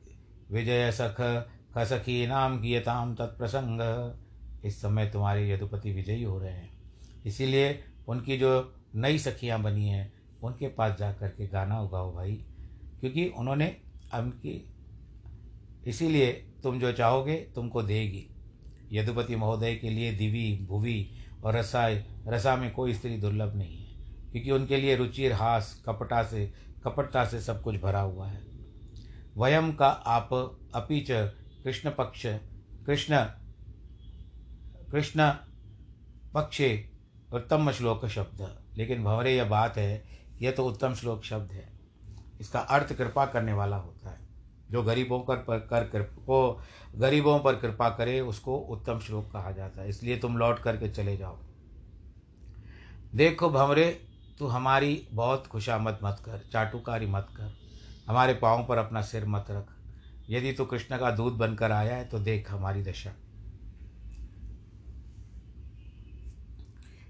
विजय 0.51 0.91
सख 0.93 1.21
खसखी 1.75 2.27
नाम 2.27 2.61
गीयताम 2.61 3.15
तत्प्रसंग। 3.15 4.65
इस 4.65 4.81
समय 4.83 5.11
तुम्हारे 5.11 5.49
यदुपति 5.51 5.93
विजयी 5.93 6.23
हो 6.23 6.39
रहे 6.39 6.53
हैं। 6.53 6.71
इसीलिए 7.27 7.85
उनकी 8.09 8.39
जो 8.39 8.75
नई 8.95 9.19
सखियाँ 9.19 9.63
बनी 9.63 9.89
हैं, 9.89 10.13
उनके 10.43 10.69
पास 10.69 10.99
जा 10.99 11.13
कर 11.13 11.29
के 11.29 11.47
गाना 11.47 11.81
उगाओ 11.81 12.15
भाई। 12.15 12.45
क्योंकि 13.01 13.27
उन्होंने 13.29 13.67
उनकी 14.15 14.71
इसीलिए 15.87 16.33
तुम 16.63 16.79
जो 16.81 16.93
चाहोगे, 16.93 17.35
तुमको 17.55 17.83
देगी। 17.83 18.27
यदुपति 18.93 19.37
महोदय 19.37 19.75
के 19.75 19.91
लिए 19.91 20.13
दिवी, 20.13 20.67
भुवि 20.67 21.11
और 21.45 21.57
रसाय, 21.57 22.05
रसा 22.27 22.57
में 22.57 22.71
कोई 22.73 22.95
स्त्री 22.95 23.17
दुर्लभ 23.17 23.57
नहीं 23.57 23.77
है, 23.79 23.95
क्योंकि 24.33 24.51
उनके 24.51 24.77
लिए 24.77 24.97
रुचिर, 24.97 25.33
हास, 25.33 25.83
कपटा 25.87 26.23
से, 26.23 26.47
कपटता 26.85 27.25
से 27.25 27.41
सब 27.41 27.63
कुछ 27.63 27.81
भरा 27.81 28.01
हुआ 28.01 28.29
है। 28.29 28.43
वयम 29.37 29.73
का 29.73 29.89
आप 29.89 30.29
अपीच 30.75 31.07
कृष्ण 31.65 31.91
पक्ष, 31.91 32.27
कृष्ण 32.87 33.25
कृष्ण 34.91 35.31
पक्षे 36.35 36.91
उत्तम 37.33 37.71
श्लोक 37.71 38.07
शब्द। 38.07 38.65
लेकिन 38.79 39.05
भंवरे 39.05 39.37
यह 39.37 39.45
बात 39.45 39.77
है, 39.79 40.05
यह 40.43 40.51
तो 40.51 40.65
उत्तम 40.65 40.95
श्लोक 40.95 41.25
शब्द 41.25 41.53
है। 41.53 41.74
इसका 42.45 42.61
अर्थ 42.61 42.93
कृपा 42.93 43.27
करने 43.27 43.53
वाला 43.53 43.77
होता 43.77 44.11
है। 44.11 44.19
जो 44.71 44.83
गरीबों 44.83 45.21
कर 45.21 45.37
पर, 45.37 45.59
कर 45.59 46.03
को 46.03 46.63
गरीबों 46.95 47.41
पर 47.41 47.57
कृपा 47.57 47.89
करे, 47.89 48.21
उसको 48.21 48.57
उत्तम 48.57 48.99
श्लोक 48.99 49.33
कहा 49.33 49.51
जाता 49.51 49.83
है। 49.83 49.89
इसलिए 49.89 50.19
तुम 50.19 50.37
लौट 50.37 50.59
करके 50.59 50.89
चले 50.89 51.17
जाओ। 51.17 51.39
देखो 53.15 53.51
भंवरे, 53.51 54.09
तू 54.39 54.47
हमारी 54.47 55.09
बहुत 55.13 55.47
खुशामद 55.47 55.99
मत 56.03 56.23
कर, 56.25 56.39
चाटुकारी 56.53 57.07
मत 57.07 57.29
कर। 57.31 57.55
हमारे 58.09 58.35
पाँव 58.35 58.67
पर 58.67 58.79
अपना 58.79 59.03
सिर 59.03 59.27
मत 59.27 59.47
रख। 59.51 59.67
यदि 60.31 60.53
तू 60.53 60.65
कृष्ण 60.65 60.99
का 60.99 61.11
दूध 61.11 61.33
बनकर 61.33 61.73
आया 61.73 61.97
है 61.97 62.05
तो 62.05 62.19
देख 62.19 62.51
हमारी 62.51 62.83
दशा। 62.83 63.13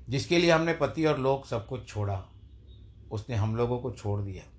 जिसके 0.09 0.39
लिए 0.39 0.51
हमने 0.51 0.75
पति 0.75 1.05
और 1.05 1.19
लोग 1.19 1.47
सब 1.47 1.67
कुछ 1.67 1.89
छोड़ा, 1.89 2.25
उसने 3.11 3.37
हम 3.37 3.57
लोगों 3.57 3.79
को 3.79 3.91
छोड़ 3.91 4.21
दिया। 4.21 4.54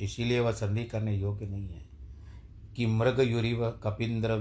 इसीलिए 0.00 0.40
वह 0.40 0.52
संधि 0.52 0.84
करने 0.84 1.16
योग्य 1.16 1.46
नहीं 1.46 1.68
है 1.68 1.84
कि 2.76 2.86
मृग 2.86 3.20
युरिव 3.20 3.70
कपिंद्र 3.70 4.32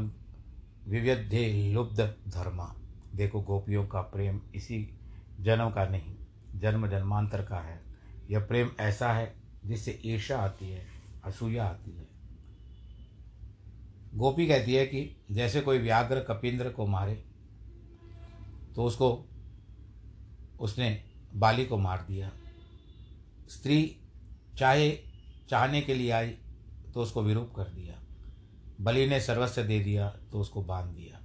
विव्यध्ये 0.87 1.71
लुब्ध 1.73 2.15
धर्मा। 2.27 2.75
देखो, 3.15 3.41
गोपियों 3.41 3.87
का 3.87 4.01
प्रेम 4.01 4.41
इसी 4.55 4.97
जन्म 5.39 5.69
का 5.69 5.85
नहीं, 5.85 6.15
जन्म 6.59 6.87
जन्मांतर 6.87 7.45
का 7.45 7.57
है। 7.57 7.81
यह 8.29 8.39
प्रेम 8.39 8.71
ऐसा 8.79 9.13
है 9.13 9.35
जिससे 9.65 10.01
ईर्षा 10.05 10.39
आती 10.39 10.69
है, 10.69 10.85
असूया 11.23 11.65
आती 11.65 11.91
है। 11.91 12.07
गोपी 14.15 14.47
कहती 14.47 14.73
है 14.73 14.85
कि 14.85 15.21
जैसे 15.31 15.61
कोई 15.61 15.77
व्याघ्र 15.77 16.19
कपिंद्र 16.19 16.69
को 16.69 16.87
मारे 16.87 17.25
तो 18.75 18.83
उसको, 18.83 19.25
उसने 20.59 21.03
बाली 21.35 21.65
को 21.65 21.77
मार 21.77 22.05
दिया। 22.07 22.31
स्त्री 23.49 23.97
चाहे 24.57 25.12
चाहने 25.49 25.81
के 25.81 25.93
लिए 25.93 26.11
आई 26.11 26.29
तो 26.93 27.01
उसको 27.01 27.23
विरूप 27.23 27.53
कर 27.55 27.63
दिया। 27.63 27.99
बलि 28.81 29.05
ने 29.07 29.19
सर्वस्व 29.21 29.63
दे 29.63 29.79
दिया 29.79 30.09
तो 30.31 30.39
उसको 30.39 30.63
बाँध 30.63 30.95
दिया। 30.95 31.19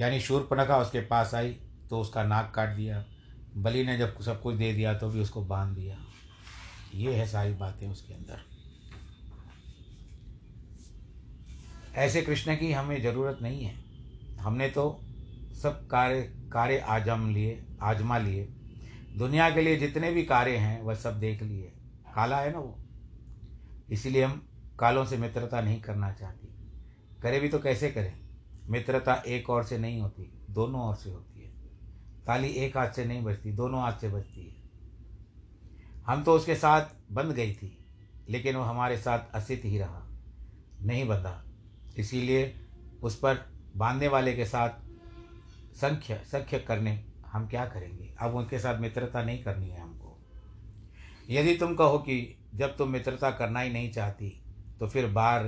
यानी 0.00 0.20
शूर्पणखा 0.20 0.78
उसके 0.78 1.00
पास 1.00 1.34
आई 1.34 1.52
तो 1.90 2.00
उसका 2.00 2.22
नाक 2.24 2.52
काट 2.54 2.76
दिया। 2.76 3.04
बलि 3.56 3.84
ने 3.84 3.98
जब 3.98 4.20
सब 4.20 4.40
कुछ 4.42 4.56
दे 4.56 4.72
दिया 4.72 4.94
तो 4.94 5.08
भी 5.08 5.20
उसको 5.20 5.44
बाँध 5.44 5.74
दिया। 5.76 5.96
ये 6.94 7.14
है 7.14 7.26
सारी 7.26 7.52
बातें 7.52 7.86
उसके 7.88 8.14
अंदर। 8.14 8.42
ऐसे 11.94 12.22
कृष्ण 12.22 12.56
की 12.56 12.72
हमें 12.72 13.00
ज़रूरत 13.02 13.38
नहीं 13.42 13.64
है। 13.64 13.74
हमने 14.36 14.68
तो 14.68 15.00
सब 15.62 15.86
कार्य 15.86 16.22
कार्य 16.52 16.78
आज़म 16.78 17.28
लिए, 17.34 17.64
आजमा 17.82 18.18
लिए। 18.18 18.48
दुनिया 19.16 19.50
के 19.50 19.62
लिए 19.62 19.76
जितने 19.76 20.10
भी 20.10 20.24
कार्य 20.24 20.56
हैं, 20.56 20.82
वह 20.82 20.94
सब 20.94 21.20
देख 21.20 21.42
लिए। 21.42 21.72
काला 22.14 22.40
है 22.40 22.52
ना 22.52 22.58
वो? 22.58 22.78
इसीलिए 23.90 24.24
हम 24.24 24.48
कालों 24.78 25.04
से 25.04 25.16
मित्रता 25.16 25.60
नहीं 25.60 25.80
करना 25.80 26.12
चाहती। 26.12 26.48
करें 27.22 27.40
भी 27.40 27.48
तो 27.48 27.58
कैसे 27.58 27.90
करें? 27.90 28.20
मित्रता 28.68 29.14
एक 29.14 29.50
और 29.50 29.64
से 29.64 29.78
नहीं 29.78 30.00
होती, 30.00 30.46
दोनों 30.50 30.88
ओर 30.88 30.94
से 30.94 31.10
होती 31.10 31.42
है। 31.42 31.48
ताली 32.26 32.48
एक 32.48 32.76
हाथ 32.76 32.90
से 32.90 33.04
नहीं 33.04 33.24
बजती, 33.24 33.52
दोनों 33.52 33.80
हाथ 33.80 33.92
से 33.92 34.08
बजती 34.08 34.46
है। 34.46 34.56
हम 36.06 36.24
तो 36.24 36.32
उसके 36.34 36.54
साथ 36.54 36.86
बंध 37.12 37.32
गई 37.32 37.54
थी, 37.54 37.84
लेकिन 38.28 38.56
वो 38.56 38.62
हमारे 38.62 38.98
साथ 38.98 39.18
असित 39.34 39.62
ही 39.64 39.78
रहा, 39.78 40.08
नहीं 40.82 41.08
बंधा। 41.08 41.44
इसीलिए 41.98 42.54
उस 43.02 43.16
पर 43.18 43.52
बांधने 43.76 44.08
वाले 44.08 44.34
के 44.34 44.44
साथ 44.44 44.70
संख्य 45.74 46.22
संख्य 46.24 46.58
करने 46.58 47.04
हम 47.34 47.46
क्या 47.48 47.64
करेंगे? 47.66 48.14
अब 48.20 48.34
उनके 48.34 48.58
साथ 48.58 48.80
मित्रता 48.80 49.22
नहीं 49.22 49.42
करनी 49.42 49.68
है 49.68 49.80
हमको। 49.80 50.16
यदि 51.30 51.54
तुम 51.54 51.74
कहो 51.74 51.98
कि 51.98 52.36
जब 52.54 52.76
तुम 52.76 52.90
मित्रता 52.90 53.30
करना 53.30 53.60
ही 53.60 53.72
नहीं 53.72 53.90
चाहती 53.92 54.28
तो 54.80 54.88
फिर 54.88 55.06
बार 55.06 55.44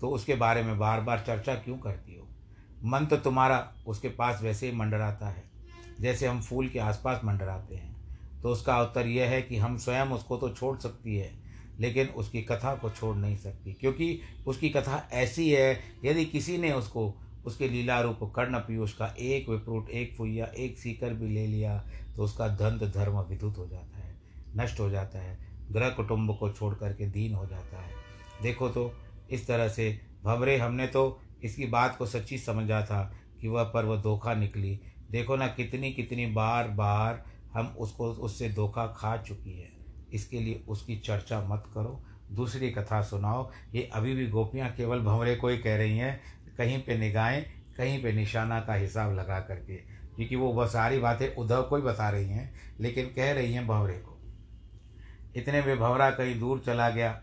तो 0.00 0.08
उसके 0.08 0.34
बारे 0.34 0.62
में 0.62 0.78
बार 0.78 1.00
बार 1.00 1.24
चर्चा 1.26 1.54
क्यों 1.54 1.76
करती 1.78 2.14
हो? 2.14 2.26
मन 2.84 3.06
तो 3.06 3.16
तुम्हारा 3.16 3.72
उसके 3.86 4.08
पास 4.08 4.42
वैसे 4.42 4.66
ही 4.66 4.76
मंडराता 4.76 5.28
है, 5.28 5.42
जैसे 6.00 6.26
हम 6.26 6.40
फूल 6.42 6.68
के 6.68 6.78
आसपास 6.78 7.20
मंडराते 7.24 7.74
हैं। 7.74 8.40
तो 8.42 8.48
उसका 8.48 8.80
उत्तर 8.82 9.06
यह 9.06 9.28
है 9.28 9.42
कि 9.42 9.56
हम 9.56 9.76
स्वयं 9.76 10.06
उसको 10.06 10.36
तो 10.36 10.48
छोड़ 10.50 10.76
सकती 10.78 11.16
है, 11.16 11.30
लेकिन 11.78 12.06
उसकी 12.06 12.42
कथा 12.42 12.74
को 12.74 12.90
छोड़ 12.90 13.16
नहीं 13.16 13.36
सकती, 13.36 13.72
क्योंकि 13.72 14.20
उसकी 14.46 14.68
कथा 14.68 15.08
ऐसी 15.12 15.50
है, 15.50 15.80
यदि 16.04 16.24
किसी 16.24 16.56
ने 16.58 16.72
उसको 16.72 17.12
उसके 17.46 17.68
लीला 17.68 18.00
रूप 18.00 18.32
कर्ण 18.36 18.58
पीयूष 18.58 18.92
का 18.92 19.14
एक 19.18 19.48
विप्रूट, 19.48 19.90
एक 19.90 20.14
फुइया, 20.14 20.46
एक 20.46 20.78
सीकर 20.78 21.14
भी 21.14 21.28
ले 21.28 21.46
लिया 21.46 21.78
तो 22.16 22.22
उसका 22.22 22.48
धंध, 22.48 22.92
धर्म 22.94 23.20
विद्युत 23.20 23.58
हो 23.58 23.66
जाता 23.66 23.98
है, 23.98 24.18
नष्ट 24.56 24.80
हो 24.80 24.90
जाता 24.90 25.18
है, 25.18 25.38
ग्रह 25.70 25.90
कुटुंब 25.90 26.36
को 26.38 26.50
छोड़ 26.50 26.74
करके 26.74 27.06
दीन 27.06 27.34
हो 27.34 27.46
जाता 27.46 27.82
है। 27.82 27.94
देखो 28.42 28.68
तो 28.68 28.92
इस 29.30 29.46
तरह 29.46 29.68
से, 29.68 30.00
भंवरे, 30.24 30.56
हमने 30.56 30.86
तो 30.86 31.20
इसकी 31.42 31.66
बात 31.66 31.96
को 31.96 32.06
सच्ची 32.06 32.38
समझा 32.38 32.82
था 32.82 33.02
कि 33.40 33.48
वह 33.48 33.64
पर 33.64 33.84
वह 33.84 34.00
धोखा 34.02 34.34
निकली। 34.34 34.80
देखो 35.10 35.36
ना, 35.36 35.46
कितनी 35.46 35.92
कितनी 35.92 36.26
बार 36.26 36.68
बार 36.68 37.24
हम 37.54 37.66
उसको, 37.78 38.06
उससे 38.06 38.48
धोखा 38.48 38.86
खा 38.86 39.16
चुकी 39.16 39.52
है। 39.52 39.72
इसके 40.12 40.40
लिए 40.40 40.64
उसकी 40.68 40.96
चर्चा 40.96 41.40
मत 41.48 41.64
करो। 41.74 42.02
दूसरी 42.32 42.70
कथा 42.70 43.02
सुनाओ। 43.02 43.50
ये 43.74 43.82
अभी 43.94 44.14
भी 44.14 44.26
गोपियाँ 44.26 44.70
केवल 44.72 45.00
भंवरे 45.00 45.36
को 45.36 45.48
ही 45.48 45.58
कह 45.58 45.76
रही 45.76 45.98
हैं। 45.98 46.20
कहीं 46.60 46.82
पे 46.82 46.98
निगाहें, 46.98 47.46
कहीं 47.76 48.02
पे 48.02 48.12
निशाना 48.12 48.60
का 48.60 48.74
हिसाब 48.74 49.14
लगा 49.14 49.40
करके। 49.40 49.76
क्योंकि 50.16 50.36
वो 50.36 50.48
वह 50.48 50.66
सारी 50.66 50.98
बातें 50.98 51.34
उद्धव 51.34 51.62
को 51.62 51.76
ही 51.76 51.82
बता 51.82 52.10
रही 52.10 52.30
हैं, 52.30 52.54
लेकिन 52.80 53.06
कह 53.06 53.32
रही 53.32 53.54
हैं 53.54 53.66
भंवरे 53.66 53.94
को। 53.94 54.20
इतने 55.36 55.62
में 55.62 55.78
भंवरा 55.78 56.10
कहीं 56.10 56.40
दूर 56.40 56.62
चला 56.66 56.90
गया 56.90 57.22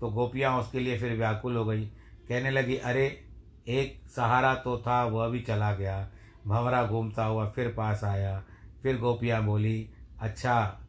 तो 0.00 0.10
गोपियाँ 0.10 0.60
उसके 0.60 0.80
लिए 0.80 0.98
फिर 0.98 1.12
व्याकुल 1.12 1.56
हो 1.56 1.64
गई। 1.64 1.86
कहने 2.28 2.50
लगी, 2.50 2.76
अरे, 2.76 3.24
एक 3.68 4.08
सहारा 4.16 4.54
तो 4.54 4.78
था, 4.78 5.04
वह 5.04 5.28
भी 5.28 5.40
चला 5.40 5.74
गया। 5.74 6.10
भंवरा 6.46 6.86
घूमता 6.86 7.24
हुआ 7.24 7.50
फिर 7.50 7.68
पास 7.68 8.04
आया। 8.04 8.44
फिर 8.82 8.98
गोपियाँ 8.98 9.44
बोली 9.44 9.90
अच्छा 10.20 10.80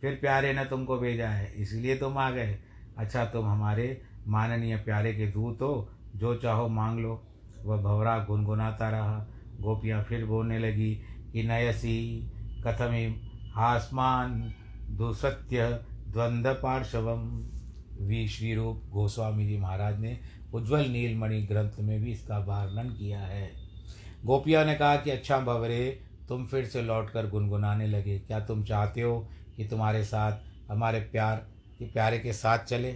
फिर 0.00 0.14
प्यारे 0.14 0.52
ने 0.52 0.64
तुमको 0.64 0.98
भेजा 0.98 1.28
है, 1.28 1.54
इसलिए 1.54 1.96
तुम 1.96 2.18
आ 2.18 2.30
गए। 2.30 2.58
अच्छा 2.98 3.24
तुम 3.24 3.46
हमारे 3.46 4.02
माननीय 4.28 4.76
प्यारे 4.76 5.14
के 5.14 5.26
दूत 5.26 5.58
हो, 5.62 5.90
जो 6.16 6.36
चाहो 6.36 6.68
मांग 6.68 7.00
लो। 7.00 7.25
वह 7.66 7.76
भवरा 7.76 8.18
गुनगुनाता 8.18 8.90
रहा। 8.90 9.26
गोपियाँ 9.60 10.04
फिर 10.04 10.24
बोलने 10.24 10.58
लगी 10.58 10.94
कि 11.32 11.42
नयसी, 11.42 12.30
कथमी 12.66 13.30
आसमान 13.56 14.54
दुसत्य 14.90 15.80
द्वंद्व 16.08 16.52
पार्श्वम। 16.52 17.46
वी 18.00 18.28
श्री 18.28 18.54
रूप 18.54 18.82
गोस्वामी 18.92 19.46
जी 19.46 19.58
महाराज 19.58 20.00
ने 20.00 20.18
उज्ज्वल 20.54 20.86
नीलमणि 20.86 21.42
ग्रंथ 21.42 21.70
में 21.80 22.02
भी 22.02 22.12
इसका 22.12 22.38
वर्णन 22.38 22.90
किया 22.90 23.20
है। 23.20 23.50
गोपिया 24.24 24.64
ने 24.64 24.74
कहा 24.74 24.96
कि 24.96 25.10
अच्छा 25.10 25.38
भवरे, 25.38 26.00
तुम 26.28 26.46
फिर 26.46 26.64
से 26.64 26.82
लौटकर 26.82 27.28
गुनगुनाने 27.28 27.86
लगे। 27.86 28.18
क्या 28.18 28.40
तुम 28.40 28.64
चाहते 28.64 29.00
हो 29.00 29.28
कि 29.56 29.64
तुम्हारे 29.64 30.04
साथ, 30.04 30.32
हमारे 30.70 31.00
प्यार, 31.00 31.36
के 31.78 31.84
प्यारे 31.84 32.18
के 32.18 32.32
साथ 32.32 32.58
चले? 32.58 32.92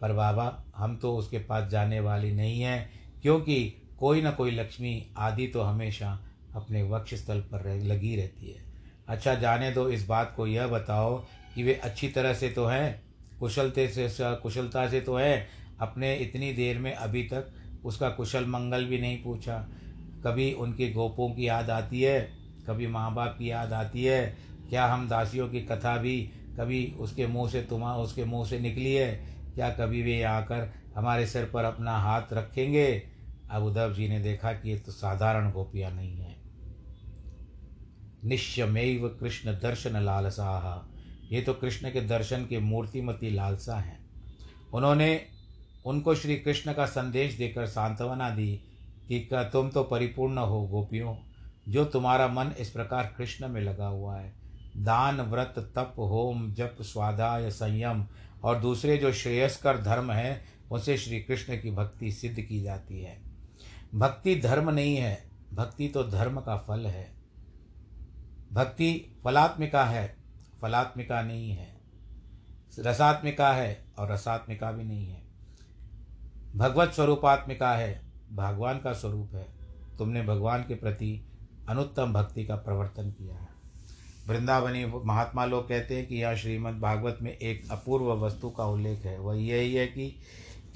पर 0.00 0.12
बाबा, 0.12 0.64
हम 0.76 0.96
तो 0.96 1.16
उसके 1.16 1.38
पास 1.38 1.70
जाने 1.70 2.00
वाली 2.00 2.32
नहीं 2.32 2.60
हैं। 2.60 2.97
क्योंकि 3.22 3.56
कोई 3.98 4.22
ना 4.22 4.30
कोई 4.30 4.50
लक्ष्मी 4.50 5.06
आदि 5.16 5.46
तो 5.46 5.62
हमेशा 5.62 6.18
अपने 6.54 6.82
वक्ष 6.82 7.14
स्थल 7.14 7.40
पर 7.42 7.60
रह, 7.60 7.84
लगी 7.84 8.14
रहती 8.16 8.50
है। 8.50 8.64
अच्छा 9.08 9.34
जाने 9.34 9.70
दो 9.70 9.88
इस 9.88 10.06
बात 10.06 10.32
को 10.36 10.46
यह 10.46 10.66
बताओ 10.66 11.18
कि 11.54 11.62
वे 11.62 11.74
अच्छी 11.74 12.08
तरह 12.08 12.34
से 12.34 12.48
तो 12.48 12.66
हैं 12.66 13.02
कुशलते 13.40 13.88
से 13.88 14.08
कुशलता 14.42 14.88
से 14.88 15.00
तो 15.00 15.16
है 15.16 15.46
अपने 15.80 16.14
इतनी 16.16 16.52
देर 16.52 16.78
में 16.78 16.92
अभी 16.94 17.22
तक 17.22 17.52
उसका 17.84 18.08
कुशल 18.10 18.46
मंगल 18.46 18.84
भी 18.84 18.98
नहीं 18.98 19.22
पूछा। 19.22 19.58
कभी 20.24 20.52
उनके 20.52 20.90
गोपों 20.92 21.30
की 21.30 21.48
याद 21.48 21.70
आती 21.70 22.02
है 22.02 22.20
कभी 22.66 22.86
माँ 22.86 23.14
बाप 23.14 23.36
की 23.38 23.50
याद 23.50 23.72
आती 23.72 24.04
है 24.04 24.36
क्या 24.68 24.86
हम 24.86 25.08
दासियों 25.08 25.48
की 25.48 25.60
कथा 25.60 25.96
भी 25.96 26.20
कभी 26.58 26.84
उसके 26.98 27.26
मुँह 27.26 27.50
से 27.50 27.62
तुम्हारा 27.62 27.98
उसके 27.98 28.24
मुँह 28.24 28.46
से 28.48 28.58
निकली 28.58 28.94
है 28.94 29.12
क्या 29.54 29.70
कभी 29.70 30.02
वे 30.02 30.22
आकर 30.22 30.68
हमारे 30.98 31.26
सिर 31.26 31.44
पर 31.44 31.64
अपना 31.64 31.98
हाथ 31.98 32.22
रखेंगे। 32.32 33.02
अब 33.50 33.62
उद्धव 33.62 33.94
जी 33.94 34.08
ने 34.08 34.20
देखा 34.20 34.52
कि 34.52 34.70
ये 34.70 34.78
तो 34.78 34.92
साधारण 34.92 35.52
गोपियाँ 35.52 35.90
नहीं 35.90 36.16
है। 36.16 36.36
निश्चमेव 38.24 39.18
कृष्ण 39.20 39.52
दर्शन 39.52 40.00
लालसाह। 40.02 40.94
ये 41.34 41.42
तो 41.42 41.54
कृष्ण 41.54 41.90
के 41.90 42.00
दर्शन 42.00 42.46
के 42.46 42.58
मूर्तिमती 42.58 43.30
लालसा 43.30 43.76
हैं। 43.76 44.10
उन्होंने 44.74 45.26
उनको 45.86 46.14
श्री 46.14 46.36
कृष्ण 46.36 46.72
का 46.72 46.86
संदेश 46.86 47.34
देकर 47.34 47.66
सांत्वना 47.66 48.30
दी 48.30 48.56
कि 49.08 49.28
तुम 49.32 49.70
तो 49.70 49.84
परिपूर्ण 49.84 50.38
हो 50.38 50.66
गोपियों। 50.66 51.16
जो 51.68 51.84
तुम्हारा 51.84 52.28
मन 52.28 52.52
इस 52.58 52.70
प्रकार 52.70 53.14
कृष्ण 53.18 53.48
में 53.48 53.60
लगा 53.60 53.86
हुआ 53.86 54.16
है। 54.16 54.32
दान, 54.76 55.20
व्रत, 55.20 55.54
तप, 55.58 55.94
होम, 55.98 56.54
जप 56.54 56.76
स्वाध्याय 56.80 57.50
संयम 57.50 58.06
और 58.44 58.58
दूसरे 58.58 58.96
जो 58.96 59.12
श्रेयस्कर 59.12 59.78
धर्म 59.78 60.12
हैं 60.12 60.57
उनसे 60.70 60.98
श्री 60.98 61.20
कृष्ण 61.20 61.56
की 61.56 61.70
भक्ति 61.70 62.12
सिद्ध 62.12 62.40
की 62.40 62.62
जाती 62.62 63.00
है। 63.00 63.22
भक्ति 63.94 64.36
धर्म 64.36 64.70
नहीं 64.70 64.96
है, 64.96 65.30
भक्ति 65.54 65.88
तो 65.88 66.04
धर्म 66.04 66.40
का 66.40 66.56
फल 66.56 66.86
है। 66.86 67.12
भक्ति 68.52 69.18
फलात्मिका 69.24 69.84
है, 69.84 70.16
फलात्मिका 70.62 71.22
नहीं 71.22 71.50
है। 71.50 71.80
रसात्मिका 72.78 73.52
है 73.52 73.84
और 73.98 74.12
रसात्मिका 74.12 74.72
भी 74.72 74.84
नहीं 74.84 75.06
है। 75.06 75.22
भगवत 76.56 76.92
स्वरूपात्मिका 76.92 77.72
है, 77.72 78.02
भगवान 78.32 78.78
का 78.78 78.92
स्वरूप 78.92 79.34
है। 79.34 79.46
तुमने 79.98 80.22
भगवान 80.22 80.62
के 80.62 80.74
प्रति 80.74 81.24
अनुत्तम 81.68 82.12
भक्ति 82.12 82.44
का 82.44 82.56
प्रवर्तन 82.56 83.10
किया 83.10 83.34
है। 83.34 83.48
वृंदावनी 84.26 84.86
महात्मा 85.04 85.44
लोग 85.44 85.68
कहते 85.68 85.96
हैं 85.96 86.06
कि 86.06 86.14
यह 86.14 86.34
श्रीमद् 86.34 86.80
भागवत 86.80 87.18
में 87.22 87.36
एक 87.36 87.70
अपूर्व 87.70 88.04
वस्तु 88.04 88.50
का 88.50 88.64
उल्लेख 88.64 89.04
है। 89.04 89.18
वह 89.18 89.42
यही 89.42 89.74
है 89.74 89.86
कि 89.86 90.16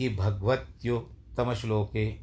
कि 0.02 0.08
भगवत्युत्तम 0.08 1.54
श्लोके 1.54 2.14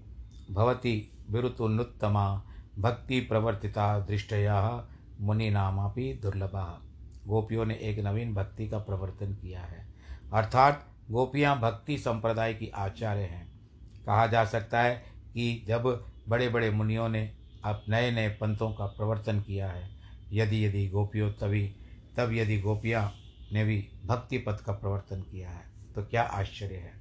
भवती 0.51 1.11
विरुतुन्नुत्तमा 1.29 2.43
भक्ति 2.79 3.19
प्रवर्तिता 3.19 3.99
दृष्टया 3.99 4.87
मुनिनामापि 5.21 6.19
दुर्लभा। 6.21 6.81
गोपियों 7.27 7.65
ने 7.65 7.75
एक 7.75 7.99
नवीन 7.99 8.33
भक्ति 8.33 8.67
का 8.67 8.77
प्रवर्तन 8.77 9.33
किया 9.33 9.61
है। 9.61 9.93
अर्थात, 10.33 10.87
गोपियाँ 11.11 11.59
भक्ति 11.59 11.97
संप्रदाय 11.97 12.53
की 12.53 12.67
आचार्य 12.67 13.21
हैं। 13.21 13.59
कहा 14.05 14.27
जा 14.27 14.45
सकता 14.45 14.81
है 14.81 14.95
कि 15.33 15.65
जब 15.67 16.05
बड़े 16.29 16.49
बड़े 16.49 16.71
मुनियों 16.71 17.09
ने 17.09 17.35
अब 17.63 17.83
नए 17.89 18.11
नए 18.11 18.29
पंथों 18.29 18.71
का 18.71 18.85
प्रवर्तन 18.85 19.41
किया 19.41 19.67
है, 19.67 19.89
यदि 20.31 20.65
यदि 20.65 20.87
गोपियों 20.87 21.31
तभी, 21.31 21.75
तब 22.17 22.33
यदि 22.33 22.59
गोपियाँ 22.59 23.15
ने 23.53 23.63
भी 23.63 23.89
भक्ति 24.05 24.37
पथ 24.37 24.63
का 24.63 24.73
प्रवर्तन 24.73 25.21
किया 25.21 25.49
है 25.49 25.69
तो 25.95 26.03
क्या 26.03 26.23
आश्चर्य 26.23 26.75
है? 26.75 26.98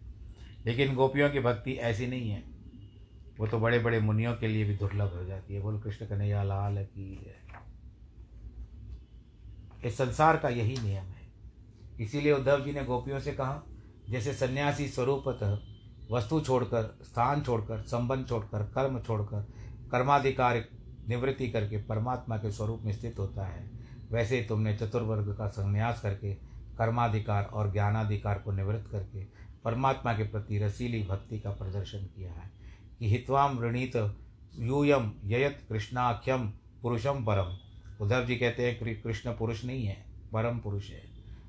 लेकिन 0.66 0.94
गोपियों 0.94 1.30
की 1.30 1.40
भक्ति 1.40 1.72
ऐसी 1.72 2.06
नहीं 2.06 2.30
है। 2.30 2.42
वो 3.38 3.46
तो 3.46 3.58
बड़े 3.58 3.78
बड़े 3.78 4.00
मुनियों 4.00 4.34
के 4.34 4.48
लिए 4.48 4.64
भी 4.64 4.76
दुर्लभ 4.76 5.14
हो 5.14 5.24
जाती 5.24 5.54
है। 5.54 5.60
बोलो, 5.60 5.78
कृष्ण 5.78 6.06
कन्हैया, 6.06 6.42
लाल 6.42 6.84
की 6.84 7.34
इस 9.84 9.98
संसार 9.98 10.36
का 10.36 10.48
यही 10.48 10.76
नियम 10.76 11.04
है। 11.04 11.28
इसीलिए 12.00 12.32
उद्धव 12.32 12.64
जी 12.64 12.72
ने 12.72 12.84
गोपियों 12.84 13.20
से 13.20 13.32
कहा, 13.32 13.62
जैसे 14.10 14.32
सन्यासी 14.32 14.88
स्वरूपतः 14.88 15.58
वस्तु 16.10 16.40
छोड़कर, 16.40 16.98
स्थान 17.02 17.42
छोड़कर, 17.42 17.80
संबंध 17.82 18.26
छोड़कर, 18.26 18.62
कर्म 18.62 19.00
छोड़कर, 19.00 19.40
कर्माधिकार 19.92 20.64
निवृत्ति 21.08 21.48
करके 21.48 21.76
परमात्मा 21.76 22.36
के 22.36 22.50
स्वरूप 22.50 22.82
में 22.82 22.92
स्थित 22.92 23.18
होता 23.18 23.46
है, 23.46 23.70
वैसे 24.10 24.46
तुमने 24.48 24.76
चतुर्वर्ग 24.76 25.34
का 25.38 25.48
संन्यास 25.48 26.00
करके 26.00 26.34
कर्माधिकार 26.78 27.44
और 27.44 27.72
ज्ञानाधिकार 27.72 28.38
को 28.38 28.52
निवृत्त 28.52 28.90
करके 28.90 29.37
परमात्मा 29.64 30.12
के 30.12 30.24
प्रति 30.24 30.58
रसीली 30.58 31.02
भक्ति 31.02 31.38
का 31.38 31.50
प्रदर्शन 31.50 32.04
किया 32.06 32.32
है 32.32 32.50
कि 32.98 33.10
हित्वाम 33.10 33.56
वृणीत 33.58 33.96
यूयम 34.58 35.12
ययत 35.24 35.64
कृष्णाख्यम 35.68 36.46
पुरुषम 36.82 37.24
परम। 37.24 37.56
उद्धव 38.00 38.24
जी 38.24 38.36
कहते 38.36 38.66
हैं 38.66 39.02
कृष्ण 39.02 39.32
पुरुष 39.32 39.64
नहीं 39.64 39.84
है, 39.84 39.96
परम 40.32 40.58
पुरुष 40.58 40.90
है। 40.90 41.02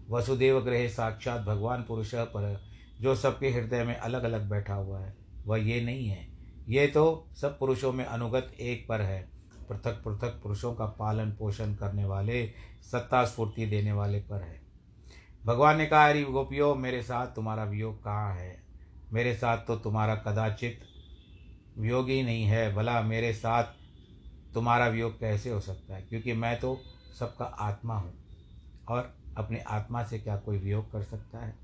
वसुदेव 0.10 0.60
ग्रह 0.62 0.88
साक्षात 0.89 1.41
भगवान 1.41 1.84
पुरुष 1.84 2.13
पर 2.15 2.62
जो 3.02 3.15
सबके 3.15 3.50
हृदय 3.50 3.84
में 3.84 3.95
अलग 3.95 4.24
अलग 4.24 4.50
बैठा 4.50 4.74
हुआ 4.74 5.00
है, 5.00 5.15
वह 5.45 5.58
ये 5.60 5.82
नहीं 5.82 6.08
है। 6.08 6.28
ये 6.69 6.88
तो 6.88 7.28
सब 7.36 7.58
पुरुषों 7.60 7.91
में 7.93 8.06
अनुगत 8.06 8.52
एक 8.60 8.86
पर 8.89 9.02
है। 9.02 9.22
पृथक 9.69 10.02
पृथक 10.06 10.39
पुरुषों 10.43 10.74
का 10.74 10.86
पालन 11.00 11.32
पोषण 11.32 11.74
करने 11.76 12.06
वाले 12.06 12.45
सत्ता 12.84 13.24
स्फूर्ति 13.26 13.65
देने 13.65 13.91
वाले 13.91 14.19
पर 14.22 14.41
है। 14.41 14.62
भगवान 15.45 15.78
ने 15.78 15.86
कहा, 15.86 16.10
अरे 16.10 16.23
गोपियो, 16.23 16.75
मेरे 16.75 17.04
साथ 17.04 17.28
तुम्हारा 17.28 17.63
वियोग 17.63 18.04
कहाँ 18.04 18.36
है? 18.36 18.63
मेरे 19.13 19.36
साथ 19.36 19.58
तो 19.58 19.75
तुम्हारा 19.75 20.15
कदाचित 20.15 20.80
वियोग 21.78 22.10
ही 22.10 22.23
नहीं 22.23 22.43
है। 22.43 22.73
भला 22.75 23.02
मेरे 23.02 23.34
साथ 23.34 23.63
तुम्हारा 24.54 24.88
वियोग 24.88 25.19
कैसे 25.19 25.49
हो 25.49 25.60
सकता 25.60 25.95
है? 25.95 26.02
क्योंकि 26.02 26.34
मैं 26.34 26.60
तो 26.60 26.82
सबका 27.19 27.45
आत्मा 27.45 27.95
हूँ। 27.95 28.13
और 28.88 29.15
अपने 29.38 29.60
आत्मा 29.60 30.04
से 30.04 30.19
क्या 30.19 30.38
कोई 30.38 30.58
वियोग 30.58 30.91
कर 30.91 31.04
सकता 31.04 31.45
है? 31.45 31.56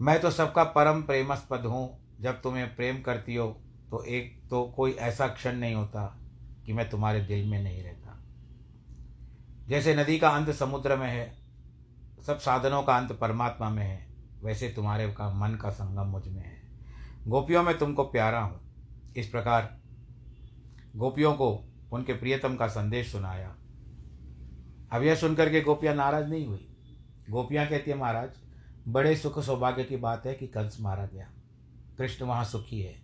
मैं 0.00 0.20
तो 0.20 0.30
सबका 0.30 0.64
परम 0.64 1.02
प्रेमस्पद 1.02 1.60
हूँ। 1.60 2.16
जब 2.20 2.42
तुम्हें 2.42 2.76
प्रेम 2.76 3.02
करती 3.02 3.34
हो 3.34 3.60
तो 3.90 4.04
एक 4.04 4.42
तो 4.50 4.64
कोई 4.64 4.92
ऐसा 4.92 5.28
क्षण 5.28 5.52
नहीं 5.52 5.74
होता 5.74 6.18
कि 6.66 6.72
मैं 6.72 6.90
तुम्हारे 6.90 7.20
दिल 7.20 7.46
में 7.46 7.62
नहीं 7.62 7.82
रहता। 7.82 8.24
जैसे 9.68 9.94
नदी 9.94 10.18
का 10.18 10.28
अंत 10.28 10.50
समुद्र 10.50 10.96
में 10.96 11.08
है 11.08 11.41
सब 12.26 12.38
साधनों 12.38 12.82
का 12.82 12.96
अंत 12.96 13.12
परमात्मा 13.12 13.70
में 13.70 13.84
है। 13.84 14.06
वैसे 14.42 14.68
तुम्हारे 14.68 15.12
का 15.12 15.30
मन 15.30 15.54
का 15.54 15.70
संगम 15.70 16.06
मुझमें 16.06 16.44
है। 16.44 16.62
गोपियों 17.26 17.62
में 17.62 17.78
तुमको 17.78 18.04
प्यारा 18.04 18.40
हूँ। 18.40 18.60
इस 19.16 19.28
प्रकार 19.28 19.80
गोपियों 20.96 21.34
को 21.34 21.64
उनके 21.92 22.12
प्रियतम 22.12 22.56
का 22.56 22.66
संदेश 22.66 23.12
सुनाया। 23.12 23.56
अब 24.92 25.02
यह 25.02 25.14
सुनकर 25.14 25.50
के 25.50 25.60
गोपियाँ 25.60 25.94
नाराज़ 25.94 26.26
नहीं 26.26 26.46
हुई। 26.46 26.76
गोपियाँ 27.30 27.66
कहती 27.66 27.90
है, 27.90 27.98
महाराज, 27.98 28.30
बड़े 28.88 29.16
सुख 29.16 29.38
सौभाग्य 29.38 29.84
की 29.84 29.96
बात 29.96 30.26
है 30.26 30.34
कि 30.34 30.46
कंस 30.46 30.78
मारा 30.80 31.06
गया। 31.06 31.30
कृष्ण 31.98 32.24
वहाँ 32.24 32.44
सुखी 32.44 32.80
है। 32.80 33.02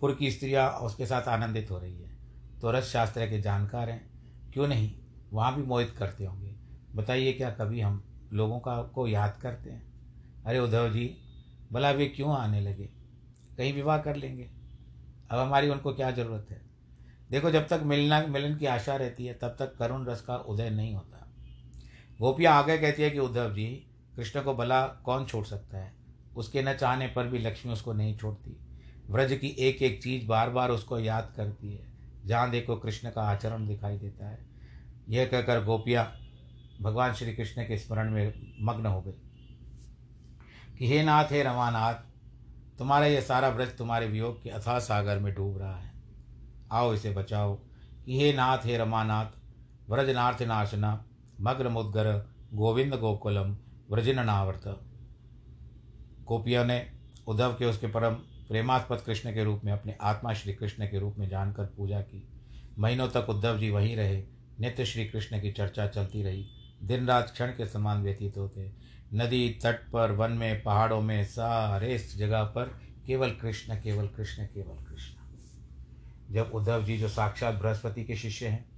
पुर 0.00 0.14
की 0.14 0.30
स्त्रियाँ 0.30 0.70
उसके 0.70 1.06
साथ 1.06 1.22
आनंदित 1.22 1.70
हो 1.70 1.78
रही 1.78 2.02
है। 2.02 2.16
तो 2.60 2.70
रस 2.70 2.84
शास्त्र 2.84 3.26
के 3.26 3.40
जानकार 3.40 3.90
हैं। 3.90 4.10
क्यों 4.52 4.68
नहीं? 4.68 4.98
वहाँ 5.32 5.56
भी 5.56 5.62
मोहित 5.62 5.94
करते 5.98 6.24
होंगे। 6.24 6.56
बताइए, 6.94 7.32
क्या 7.32 7.50
कभी 7.50 7.80
हम 7.80 8.04
लोगों 8.34 8.58
का 8.58 8.82
को 8.82 9.08
याद 9.08 9.38
करते 9.42 9.70
हैं। 9.70 9.94
अरे 10.46 10.58
उद्धव 10.58 10.92
जी, 10.92 11.16
भला 11.72 11.90
वे 11.90 12.06
क्यों 12.06 12.36
आने 12.36 12.60
लगे? 12.60 12.84
कहीं 13.56 13.72
विवाह 13.72 13.98
कर 13.98 14.16
लेंगे। 14.16 14.50
अब 15.30 15.38
हमारी 15.38 15.68
उनको 15.68 15.94
क्या 15.94 16.10
ज़रूरत 16.10 16.46
है? 16.50 16.62
देखो, 17.30 17.50
जब 17.50 17.68
तक 17.68 17.80
मिलना, 17.84 18.26
मिलन 18.26 18.56
की 18.56 18.66
आशा 18.66 18.96
रहती 18.96 19.26
है, 19.26 19.34
तब 19.34 19.56
तक 19.58 19.76
करुण 19.76 20.06
रस 20.06 20.20
का 20.20 20.36
उदय 20.36 20.70
नहीं 20.70 20.94
होता। 20.94 21.32
गोपियाँ 22.20 22.54
आगे 22.54 22.78
कहती 22.78 23.02
है 23.02 23.10
कि 23.10 23.18
उद्धव 23.18 23.54
जी, 23.54 23.86
कृष्ण 24.16 24.42
को 24.42 24.54
भला 24.54 24.86
कौन 24.86 25.26
छोड़ 25.26 25.46
सकता 25.46 25.78
है? 25.78 25.94
उसके 26.36 26.62
न 26.62 26.74
चाहने 26.74 27.06
पर 27.06 27.26
भी 27.26 27.38
लक्ष्मी 27.38 27.72
उसको 27.72 27.92
नहीं 27.92 28.18
छोड़ती। 28.18 28.56
व्रज 29.10 29.38
की 29.38 29.48
एक 29.48 29.82
एक 29.82 30.02
चीज़ 30.02 30.26
बार 30.26 30.50
बार 30.50 30.70
उसको 30.70 30.98
याद 30.98 31.32
करती 31.36 31.74
है। 31.74 31.92
जहाँ 32.26 32.50
देखो 32.50 32.76
कृष्ण 32.76 33.10
का 33.10 33.22
आचरण 33.22 33.66
दिखाई 33.66 33.98
देता 33.98 34.28
है। 34.28 34.46
यह 35.08 35.26
कहकर 35.26 35.64
गोपियाँ 35.64 36.23
भगवान 36.80 37.14
श्री 37.14 37.34
कृष्ण 37.34 37.62
के 37.62 37.78
स्मरण 37.78 38.10
में 38.10 38.54
मग्न 38.60 38.86
हो 38.86 39.02
गई 39.02 39.12
कि 40.78 40.88
हे 40.88 41.02
नाथ, 41.02 41.24
हे 41.24 41.42
रमानाथ, 41.42 41.94
तुम्हारा 42.78 43.06
यह 43.06 43.20
सारा 43.20 43.48
व्रज 43.48 43.76
तुम्हारे 43.78 44.06
वियोग 44.06 44.42
के 44.42 44.50
अथाह 44.50 44.78
सागर 44.78 45.18
में 45.18 45.34
डूब 45.34 45.58
रहा 45.58 45.76
है। 45.76 45.92
आओ 46.72 46.94
इसे 46.94 47.10
बचाओ 47.10 47.54
कि 48.04 48.20
हे 48.20 48.32
नाथ, 48.32 48.58
हे 48.58 48.78
रमानाथ 48.78 49.26
व्रजनाथ 49.90 50.42
नाशना 50.42 51.04
मग्न 51.40 51.66
मुद्गर 51.66 52.30
गोविंद 52.54 52.94
गोकुलम 52.94 53.56
व्रजिनावर्त 53.90 54.62
गोपियों 56.24 56.64
ने 56.64 56.92
उद्धव 57.26 57.52
के 57.52 57.64
उसके 57.64 57.86
परम 57.86 58.14
प्रेमास्पद 58.48 59.00
कृष्ण 59.00 59.34
के 59.34 59.44
रूप 59.44 59.60
में 59.64 59.72
अपने 59.72 59.96
आत्मा 60.00 60.32
श्री 60.32 60.52
कृष्ण 60.52 60.86
के 60.86 60.98
रूप 60.98 61.16
में 61.18 61.28
जानकर 61.28 61.64
पूजा 61.64 62.00
की। 62.00 62.28
महीनों 62.78 63.08
तक 63.08 63.26
उद्धव 63.28 63.58
जी 63.58 63.70
वहीं 63.70 63.96
रहे, 63.96 64.24
नित्य 64.60 64.84
श्री 64.84 65.04
कृष्ण 65.04 65.40
की 65.40 65.52
चर्चा 65.52 65.86
चलती 65.86 66.22
रही। 66.22 66.50
दिन 66.84 67.06
रात 67.06 67.30
क्षण 67.30 67.46
के 67.46 67.66
समान 67.66 68.02
व्यतीत 68.02 68.36
होते। 68.36 68.72
नदी 69.14 69.60
तट 69.62 69.90
पर, 69.92 70.12
वन 70.12 70.32
में, 70.32 70.62
पहाड़ों 70.62 71.00
में, 71.00 71.24
सारे 71.24 71.98
जगह 71.98 72.42
पर 72.42 72.80
केवल 73.06 73.30
कृष्ण 73.30 73.74
केवल 73.74 74.06
कृष्ण 74.06 74.44
केवल 74.44 74.84
कृष्ण। 74.84 75.14
जब 76.34 76.50
उद्धव 76.54 76.84
जी 76.84 76.98
जो 76.98 77.08
साक्षात 77.08 77.54
बृहस्पति 77.54 78.04
के 78.04 78.16
शिष्य 78.16 78.46
हैं, 78.46 78.68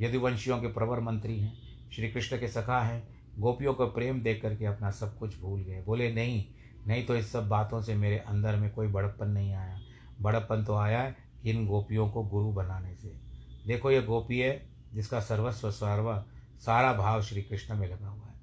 यदुवंशियों 0.00 0.58
के 0.58 0.66
प्रवर 0.66 1.00
मंत्री 1.00 1.40
हैं, 1.40 1.52
श्री 1.92 2.08
कृष्ण 2.08 2.40
के 2.40 2.48
सखा 2.48 2.80
हैं, 2.80 3.08
गोपियों 3.38 3.74
को 3.74 3.86
प्रेम 3.86 4.22
देख 4.22 4.42
करके 4.42 4.66
अपना 4.66 4.90
सब 4.90 5.18
कुछ 5.18 5.40
भूल 5.40 5.62
गए। 5.62 5.82
बोले, 5.82 6.12
नहीं 6.14 6.44
नहीं 6.86 7.06
तो 7.06 7.16
इस 7.16 7.32
सब 7.32 7.48
बातों 7.48 7.82
से 7.82 7.94
मेरे 7.94 8.18
अंदर 8.18 8.56
में 8.56 8.70
कोई 8.70 8.86
बड़प्पन 8.86 9.28
नहीं 9.28 9.52
आया। 9.54 9.80
बड़प्पन 10.20 10.64
तो 10.64 10.74
आया 10.74 11.00
है 11.00 11.16
इन 11.44 11.66
गोपियों 11.66 12.10
को 12.10 12.22
गुरु 12.22 12.52
बनाने 12.52 12.94
से। 12.94 13.08
देखो, 13.66 13.90
ये 13.90 14.02
गोपी 14.02 14.38
है 14.38 14.68
जिसका 14.94 15.20
सर्वस्व, 15.20 15.70
सर्व 15.70 16.24
सारा 16.66 16.92
भाव 16.92 17.22
श्री 17.22 17.42
कृष्ण 17.42 17.74
में 17.74 17.88
लगा 17.88 18.08
हुआ 18.08 18.26
है। 18.26 18.34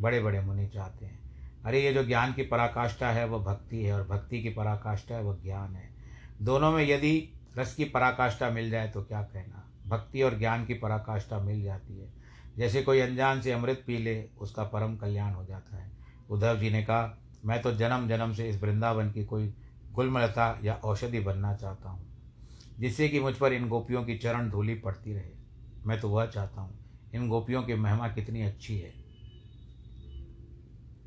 बड़े 0.00 0.20
बड़े 0.20 0.40
मुनि 0.40 0.68
चाहते 0.68 1.06
हैं। 1.06 1.18
अरे, 1.64 1.84
ये 1.84 1.92
जो 1.92 2.04
ज्ञान 2.04 2.32
की 2.32 2.42
पराकाष्ठा 2.42 3.10
है 3.10 3.26
वह 3.26 3.44
भक्ति 3.44 3.82
है, 3.82 3.92
और 3.92 4.06
भक्ति 4.08 4.42
की 4.42 4.48
पराकाष्ठा 4.48 5.14
है 5.14 5.22
वह 5.22 5.36
ज्ञान 5.42 5.76
है। 5.76 5.90
दोनों 6.42 6.72
में 6.72 6.84
यदि 6.84 7.32
रस 7.58 7.74
की 7.74 7.84
पराकाष्ठा 7.84 8.50
मिल 8.50 8.70
जाए 8.70 8.88
तो 8.88 9.02
क्या 9.02 9.22
कहना? 9.22 9.62
भक्ति 9.88 10.22
और 10.22 10.38
ज्ञान 10.38 10.64
की 10.64 10.74
पराकाष्ठा 10.74 11.38
मिल 11.38 11.62
जाती 11.62 11.98
है। 11.98 12.12
जैसे 12.56 12.82
कोई 12.82 13.00
अनजान 13.00 13.40
से 13.40 13.52
अमृत 13.52 13.84
पी 13.86 13.98
ले, 13.98 14.28
उसका 14.38 14.64
परम 14.64 14.96
कल्याण 14.96 15.32
हो 15.32 15.44
जाता 15.44 15.76
है। 15.76 15.90
उद्धव 16.30 16.58
जी 16.58 16.70
ने 16.70 16.82
कहा, 16.82 17.18
मैं 17.44 17.62
तो 17.62 17.72
जन्म 17.72 18.08
जन्म 18.08 18.32
से 18.32 18.48
इस 18.48 18.62
वृंदावन 18.62 19.10
की 19.12 19.24
कोई 19.24 19.54
गुलमलता 19.92 20.58
या 20.64 20.74
औषधि 20.74 21.20
बनना 21.20 21.54
चाहता 21.54 21.88
हूँ, 21.88 22.06
जिससे 22.78 23.08
कि 23.08 23.20
मुझ 23.20 23.34
पर 23.34 23.52
इन 23.52 23.68
गोपियों 23.68 24.04
की 24.04 24.18
चरण 24.18 24.50
धूली 24.50 24.74
पड़ती 24.74 25.12
रहे। 25.14 25.30
मैं 25.86 26.00
तो 26.00 26.08
वह 26.08 26.26
चाहता 26.26 26.60
हूँ 26.60 26.85
इन 27.16 27.28
गोपियों 27.28 27.62
की 27.62 27.74
महिमा 27.74 28.08
कितनी 28.08 28.42
अच्छी 28.42 28.78
है। 28.78 28.94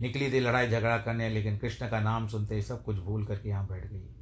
निकली 0.02 0.32
थी 0.32 0.39
लड़ाई 0.39 0.67
झगड़ा 0.67 0.98
करने, 0.98 1.30
लेकिन 1.30 1.58
कृष्ण 1.58 1.89
का 1.89 2.00
नाम 2.00 2.28
सुनते 2.28 2.56
ही 2.56 2.62
सब 2.62 2.84
कुछ 2.84 2.98
भूल 2.98 3.26
करके 3.26 3.50
यहाँ 3.50 3.67
बैठ 3.67 3.91
गई। 3.91 4.15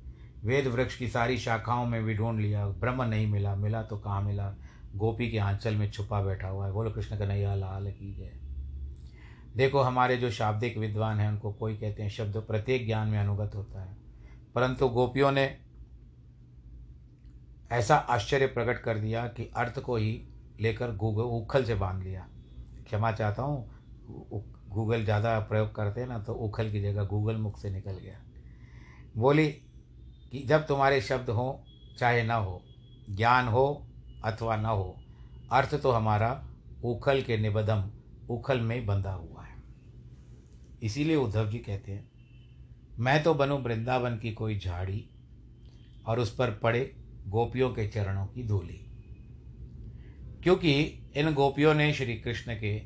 वेद 0.43 0.67
वृक्ष 0.67 0.97
की 0.97 1.07
सारी 1.07 1.37
शाखाओं 1.37 1.85
में 1.85 2.03
भी 2.03 2.15
ढूंढ 2.15 2.39
लिया, 2.39 2.67
ब्रह्म 2.67 3.03
नहीं 3.03 3.27
मिला 3.27 3.55
मिला 3.55 3.83
तो 3.83 3.97
कहाँ 3.97 4.21
मिला? 4.21 4.55
गोपी 4.95 5.31
के 5.31 5.37
आंचल 5.37 5.75
में 5.75 5.91
छुपा 5.91 6.21
बैठा 6.21 6.47
हुआ 6.47 6.67
है। 6.67 6.73
बोलो, 6.73 6.91
कृष्ण 6.91 7.19
का 7.19 7.25
कन्हैया 7.25 7.55
लाल 7.55 7.91
की 7.91 8.13
जय। 8.13 8.31
देखो, 9.55 9.79
हमारे 9.79 10.17
जो 10.17 10.31
शाब्दिक 10.31 10.77
विद्वान 10.77 11.19
हैं, 11.19 11.29
उनको 11.29 11.53
कोई 11.53 11.75
कहते 11.77 12.03
हैं 12.03 12.09
शब्द 12.09 12.37
प्रत्येक 12.37 12.85
ज्ञान 12.85 13.07
में 13.07 13.19
अनुगत 13.19 13.51
होता 13.55 13.83
है। 13.83 13.97
परंतु 14.55 14.87
गोपियों 14.87 15.31
ने 15.31 15.57
ऐसा 17.71 17.95
आश्चर्य 17.95 18.45
प्रकट 18.45 18.77
कर 18.81 18.97
दिया 18.97 19.27
कि 19.27 19.51
अर्थ 19.55 19.79
को 19.79 19.95
ही 19.95 20.27
लेकर 20.59 20.95
गूगल 20.95 21.23
उखल 21.23 21.63
से 21.63 21.75
बाँध 21.75 22.03
लिया। 22.03 22.27
क्षमा 22.85 23.11
चाहता 23.11 23.43
हूँ 23.43 23.69
गूगल 24.69 25.03
ज़्यादा 25.03 25.39
प्रयोग 25.39 25.73
करते 25.75 26.01
हैं 26.01 26.07
ना 26.07 26.19
तो 26.19 26.33
उखल 26.35 26.71
की 26.71 26.81
जगह 26.81 27.03
गूगल 27.05 27.37
मुख 27.37 27.57
से 27.59 27.69
निकल 27.69 27.91
गया। 27.93 28.19
बोली 29.17 29.47
कि 30.31 30.39
जब 30.39 30.65
तुम्हारे 30.67 31.01
शब्द 31.01 31.29
हो, 31.29 31.63
चाहे 31.99 32.23
ना 32.23 32.35
हो, 32.35 32.61
ज्ञान 33.09 33.47
हो 33.47 33.87
अथवा 34.23 34.55
न 34.55 34.65
हो, 34.65 34.95
अर्थ 35.51 35.75
तो 35.75 35.91
हमारा 35.91 36.31
उखल 36.85 37.21
के 37.21 37.37
निबदम 37.37 37.83
उखल 38.29 38.59
में 38.61 38.85
बंधा 38.85 39.11
हुआ 39.11 39.43
है। 39.43 39.55
इसीलिए 40.81 41.15
उद्धव 41.15 41.49
जी 41.49 41.57
कहते 41.59 41.91
हैं, 41.91 42.09
मैं 42.99 43.21
तो 43.23 43.33
बनूं 43.33 43.59
वृंदावन 43.59 44.17
की 44.17 44.31
कोई 44.33 44.57
झाड़ी 44.59 45.09
और 46.07 46.19
उस 46.19 46.35
पर 46.35 46.51
पड़े 46.53 46.91
गोपियों 47.27 47.69
के 47.69 47.87
चरणों 47.87 48.25
की 48.25 48.43
धूली। 48.43 48.83
क्योंकि 50.43 50.73
इन 51.17 51.33
गोपियों 51.33 51.73
ने 51.73 51.93
श्री 51.93 52.15
कृष्ण 52.15 52.55
के 52.55 52.79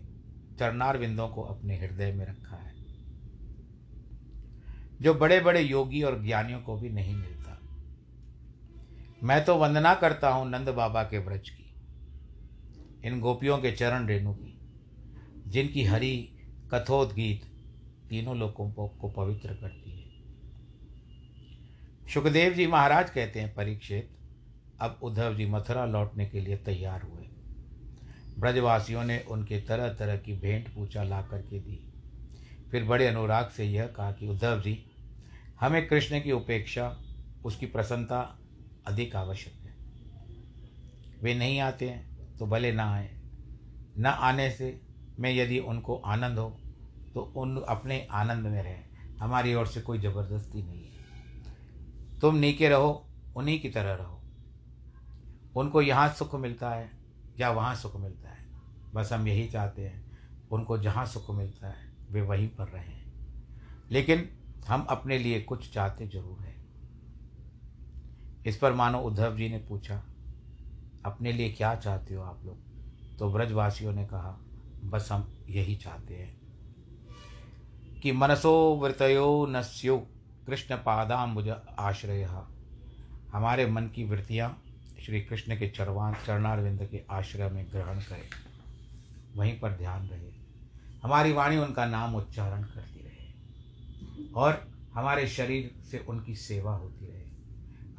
चरणार 0.59 0.97
विंदों 0.97 1.27
को 1.27 1.41
अपने 1.43 1.77
हृदय 1.77 2.11
में 2.11 2.25
रखा 2.25 2.55
है, 2.55 2.73
जो 5.01 5.13
बड़े 5.13 5.39
बड़े 5.39 5.61
योगी 5.61 6.01
और 6.03 6.21
ज्ञानियों 6.23 6.59
को 6.61 6.75
भी 6.77 6.89
नहीं 6.89 7.15
मिलता। 7.15 7.57
मैं 9.23 9.43
तो 9.45 9.55
वंदना 9.57 9.93
करता 9.95 10.29
हूँ 10.29 10.49
नंद 10.49 10.69
बाबा 10.69 11.03
के 11.03 11.17
व्रज 11.19 11.49
की, 11.49 11.73
इन 13.05 13.19
गोपियों 13.19 13.57
के 13.57 13.71
चरण 13.71 14.07
रेणु 14.07 14.33
की, 14.33 14.57
जिनकी 15.47 15.83
हरि 15.83 16.13
कथोद्गीत 16.73 17.45
तीनों 18.09 18.37
लोगों 18.37 18.71
को 18.71 19.09
पवित्र 19.09 19.53
करती 19.53 19.91
है। 19.91 19.99
सुखदेव 22.13 22.53
जी 22.53 22.67
महाराज 22.67 23.09
कहते 23.09 23.39
हैं, 23.39 23.53
परीक्षित, 23.53 24.09
अब 24.81 24.99
उद्धव 25.03 25.35
जी 25.35 25.45
मथुरा 25.45 25.85
लौटने 25.85 26.25
के 26.25 26.39
लिए 26.39 26.57
तैयार 26.57 27.01
हुए। 27.01 27.20
ब्रजवासियों 28.39 29.03
ने 29.03 29.19
उनके 29.19 29.61
तरह 29.61 29.93
तरह 29.93 30.17
की 30.17 30.33
भेंट 30.33 30.75
पूछा 30.75 31.03
ला 31.03 31.21
करके 31.21 31.59
दी। 31.59 31.93
फिर 32.71 32.83
बड़े 32.83 33.07
अनुराग 33.07 33.49
से 33.49 33.65
यह 33.65 33.87
कहा 33.87 34.11
कि, 34.11 34.27
उद्धव 34.27 34.61
जी, 34.61 34.85
हमें 35.59 35.87
कृष्ण 35.87 36.21
की 36.21 36.31
उपेक्षा, 36.31 36.97
उसकी 37.45 37.65
प्रसन्नता 37.65 38.39
अधिक 38.87 39.15
आवश्यक 39.15 39.53
है। 39.53 39.75
वे 41.23 41.33
नहीं 41.33 41.59
आते 41.59 41.89
हैं 41.89 42.37
तो 42.37 42.45
भले 42.47 42.71
ना 42.71 42.93
आए। 42.93 43.21
न 43.97 44.05
आने 44.05 44.51
से 44.51 44.81
मैं 45.19 45.33
यदि 45.33 45.59
उनको 45.59 45.95
आनंद 45.95 46.39
हो 46.39 46.59
तो 47.13 47.21
उन 47.21 47.61
अपने 47.61 48.07
आनंद 48.11 48.47
में 48.47 48.63
रहें। 48.63 48.83
हमारी 49.19 49.53
ओर 49.53 49.67
से 49.67 49.81
कोई 49.81 49.99
ज़बरदस्ती 49.99 50.63
नहीं 50.63 50.83
है। 50.83 52.19
तुम 52.19 52.35
नीके 52.35 52.69
रहो, 52.69 53.07
उन्हीं 53.35 53.61
की 53.61 53.69
तरह 53.69 53.93
रहो। 53.93 54.21
उनको 55.55 55.81
यहाँ 55.81 56.09
सुख 56.09 56.35
मिलता 56.35 56.69
है 56.69 57.00
या 57.41 57.49
वहाँ 57.51 57.75
सुख 57.75 57.95
मिलता 57.95 58.29
है? 58.29 58.45
बस 58.93 59.13
हम 59.13 59.27
यही 59.27 59.47
चाहते 59.47 59.87
हैं, 59.87 60.03
उनको 60.51 60.77
जहाँ 60.77 61.05
सुख 61.05 61.29
मिलता 61.31 61.67
है, 61.67 61.91
वे 62.09 62.21
वहीं 62.21 62.47
पर 62.47 62.67
रहें। 62.67 63.01
लेकिन 63.91 64.29
हम 64.67 64.81
अपने 64.81 65.17
लिए 65.17 65.41
कुछ 65.41 65.73
चाहते 65.73 66.07
ज़रूर 66.07 66.39
हैं। 66.39 66.59
इस 68.45 68.57
पर 68.57 68.73
मानो 68.73 68.99
उद्धव 68.99 69.37
जी 69.37 69.49
ने 69.49 69.57
पूछा, 69.57 70.03
अपने 71.05 71.31
लिए 71.31 71.51
क्या 71.51 71.75
चाहते 71.75 72.15
हो 72.15 72.23
आप 72.23 72.45
लोग? 72.45 72.57
तो 73.17 73.31
ब्रजवासियों 73.31 73.93
ने 73.93 74.05
कहा, 74.05 74.37
बस 74.83 75.11
हम 75.11 75.27
यही 75.49 75.75
चाहते 75.75 76.15
हैं 76.15 76.39
कि 78.01 78.11
मनसो 78.11 78.75
वृतयो 78.75 79.45
न 79.45 79.61
स्यु 79.61 79.97
कृष्ण 80.47 80.75
पादाम्बुज 80.75 81.49
आश्रय। 81.79 82.23
हमारे 83.33 83.65
मन 83.65 83.87
की 83.87 84.03
वृत्तियाँ 84.03 84.60
श्री 85.05 85.21
कृष्ण 85.21 85.59
के 85.59 85.69
चरवान 85.69 86.13
चरणारविंद 86.13 86.87
के 86.91 87.03
आश्रय 87.09 87.49
में 87.49 87.67
ग्रहण 87.71 87.99
करें। 87.99 88.29
वहीं 89.35 89.59
पर 89.59 89.71
ध्यान 89.71 90.07
रहे। 90.07 90.31
हमारी 91.03 91.31
वाणी 91.31 91.57
उनका 91.57 91.85
नाम 91.85 92.15
उच्चारण 92.15 92.63
करती 92.63 92.99
रहे। 92.99 93.33
और 94.31 94.71
हमारे 94.93 95.27
शरीर 95.27 95.83
से 95.83 95.99
उनकी 95.99 96.35
सेवा 96.35 96.75
होती 96.75 97.05
रहे। 97.05 97.23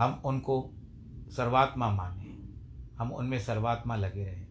हम 0.00 0.22
उनको 0.24 0.70
सर्वात्मा 1.36 1.90
माने। 1.90 2.38
हम 2.98 3.12
उनमें 3.12 3.38
सर्वात्मा 3.38 3.96
लगे 3.96 4.24
रहें। 4.24 4.46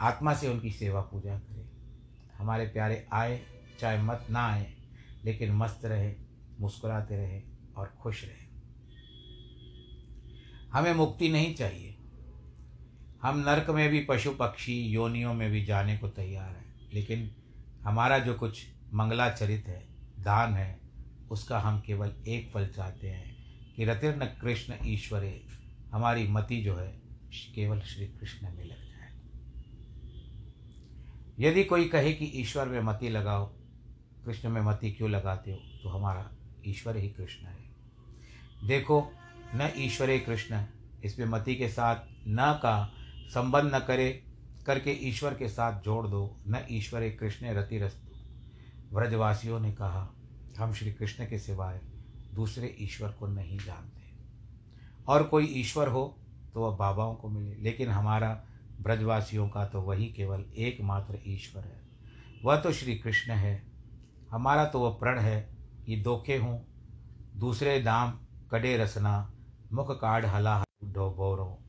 आत्मा 0.00 0.34
से 0.34 0.48
उनकी 0.48 0.70
सेवा 0.70 1.00
पूजा 1.00 1.38
करें। 1.38 1.68
हमारे 2.38 2.66
प्यारे 2.66 3.06
आए, 3.12 3.46
चाहे 3.80 4.02
मत 4.02 4.26
ना 4.30 4.46
आए, 4.46 4.74
लेकिन 5.24 5.52
मस्त 5.52 5.84
रहे, 5.84 6.14
मुस्कुराते 6.60 7.16
रहे 7.16 7.42
और 7.76 7.94
खुश 8.00 8.24
रहे। 8.24 8.47
हमें 10.72 10.92
मुक्ति 10.94 11.28
नहीं 11.28 11.54
चाहिए। 11.54 11.94
हम 13.22 13.38
नरक 13.38 13.70
में 13.70 13.90
भी 13.90 14.04
पशु 14.04 14.30
पक्षी 14.30 14.82
योनियों 14.82 15.34
में 15.34 15.50
भी 15.50 15.64
जाने 15.64 15.98
को 15.98 16.08
तैयार 16.08 16.48
हैं, 16.48 16.90
लेकिन 16.94 17.30
हमारा 17.82 18.18
जो 18.18 18.34
कुछ 18.34 18.66
मंगलाचरित 18.94 19.64
है, 19.68 19.88
दान 20.20 20.54
है, 20.54 20.80
उसका 21.30 21.58
हम 21.58 21.80
केवल 21.80 22.12
एक 22.28 22.50
फल 22.50 22.66
चाहते 22.66 23.10
हैं 23.10 23.36
कि 23.76 23.84
रतिर्न 23.84 24.24
कृष्ण 24.24 24.74
ईश्वरे, 24.84 25.46
हमारी 25.92 26.28
मति 26.28 26.62
जो 26.62 26.76
है, 26.76 27.00
केवल 27.54 27.80
श्री 27.80 28.06
कृष्ण 28.06 28.46
में 28.46 28.64
लग 28.64 28.84
जाए। 28.84 29.18
यदि 31.38 31.64
कोई 31.64 31.88
कहे 31.88 32.12
कि 32.12 32.24
ईश्वर 32.24 32.68
में 32.68 32.80
मति 32.80 33.08
लगाओ, 33.08 33.46
कृष्ण 34.26 34.48
में 34.48 34.62
मति 34.62 34.92
क्यों 34.92 35.10
लगाते 35.10 35.50
हो? 35.50 35.58
तो 35.82 35.88
हमारा 35.88 36.30
ईश्वर 36.66 36.96
ही 36.96 37.08
कृष्ण 37.08 37.46
है। 37.46 37.58
देखो 38.68 39.12
न 39.54 39.72
ईश्वरे 39.76 40.18
कृष्ण। 40.18 40.64
इसमें 41.04 41.26
मति 41.26 41.56
के 41.56 41.68
साथ 41.68 41.96
न 42.28 42.60
का 42.62 42.92
संबंध 43.34 43.74
न 43.74 43.78
करे, 43.78 44.24
करके 44.66 44.90
ईश्वर 44.90 45.34
के 45.34 45.48
साथ 45.48 45.80
जोड़ 45.80 46.06
दो, 46.06 46.36
न 46.48 46.66
ईश्वरे 46.70 47.10
कृष्ण 47.10 47.46
रति 47.46 47.78
रस्तु। 47.78 48.08
व्रजवासियों 48.96 49.60
ने 49.60 49.72
कहा, 49.72 50.14
हम 50.58 50.72
श्री 50.72 50.92
कृष्ण 50.92 51.26
के 51.26 51.38
सिवाय 51.38 51.80
दूसरे 52.34 52.76
ईश्वर 52.80 53.08
को 53.08 53.26
नहीं 53.26 53.58
जानते। 53.58 54.00
और 55.08 55.22
कोई 55.22 55.44
ईश्वर 55.44 55.88
हो 55.88 56.18
तो 56.54 56.60
वह 56.62 56.76
बाबाओं 56.76 57.14
को 57.14 57.28
मिले, 57.28 57.56
लेकिन 57.56 57.88
हमारा 57.88 58.44
ब्रजवासियों 58.80 59.48
का 59.48 59.64
तो 59.64 59.80
वही 59.80 60.06
केवल 60.06 60.44
एकमात्र 60.56 61.18
ईश्वर 61.26 61.62
है। 61.62 61.82
वह 62.44 62.56
तो 62.56 62.72
श्री 62.72 62.94
कृष्ण 62.94 63.32
है। 63.32 63.62
हमारा 64.30 64.64
तो 64.64 64.80
वह 64.80 64.90
प्रण 64.90 65.18
है। 65.18 65.58
कि 65.86 65.96
दोखे 65.96 66.36
हूँ। 66.36 66.66
दूसरे 67.36 67.80
दाम, 67.80 68.20
कड़े 68.50 68.76
रसना 68.76 69.37
मुख 69.72 70.00
काढ़ 70.00 70.26
हला 70.26 70.64
डोबोरो 70.84 71.62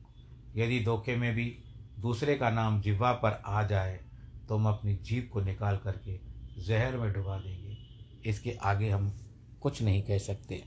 यदि 0.55 0.83
धोखे 0.85 1.15
में 1.15 1.35
भी 1.35 1.63
दूसरे 1.99 2.35
का 2.35 2.49
नाम 2.49 2.81
जिह्वा 2.81 3.11
पर 3.11 3.41
आ 3.45 3.63
जाए 3.63 4.05
तो 4.49 4.57
हम 4.57 4.67
अपनी 4.67 4.95
जीभ 4.95 5.29
को 5.33 5.41
निकाल 5.41 5.77
करके 5.77 6.19
जहर 6.63 6.97
में 6.97 7.13
डुबा 7.13 7.39
देंगे। 7.39 7.77
इसके 8.25 8.51
आगे 8.51 8.89
हम 8.89 9.19
कुछ 9.61 9.81
नहीं 9.81 10.03
कह 10.03 10.17
सकते। 10.17 10.63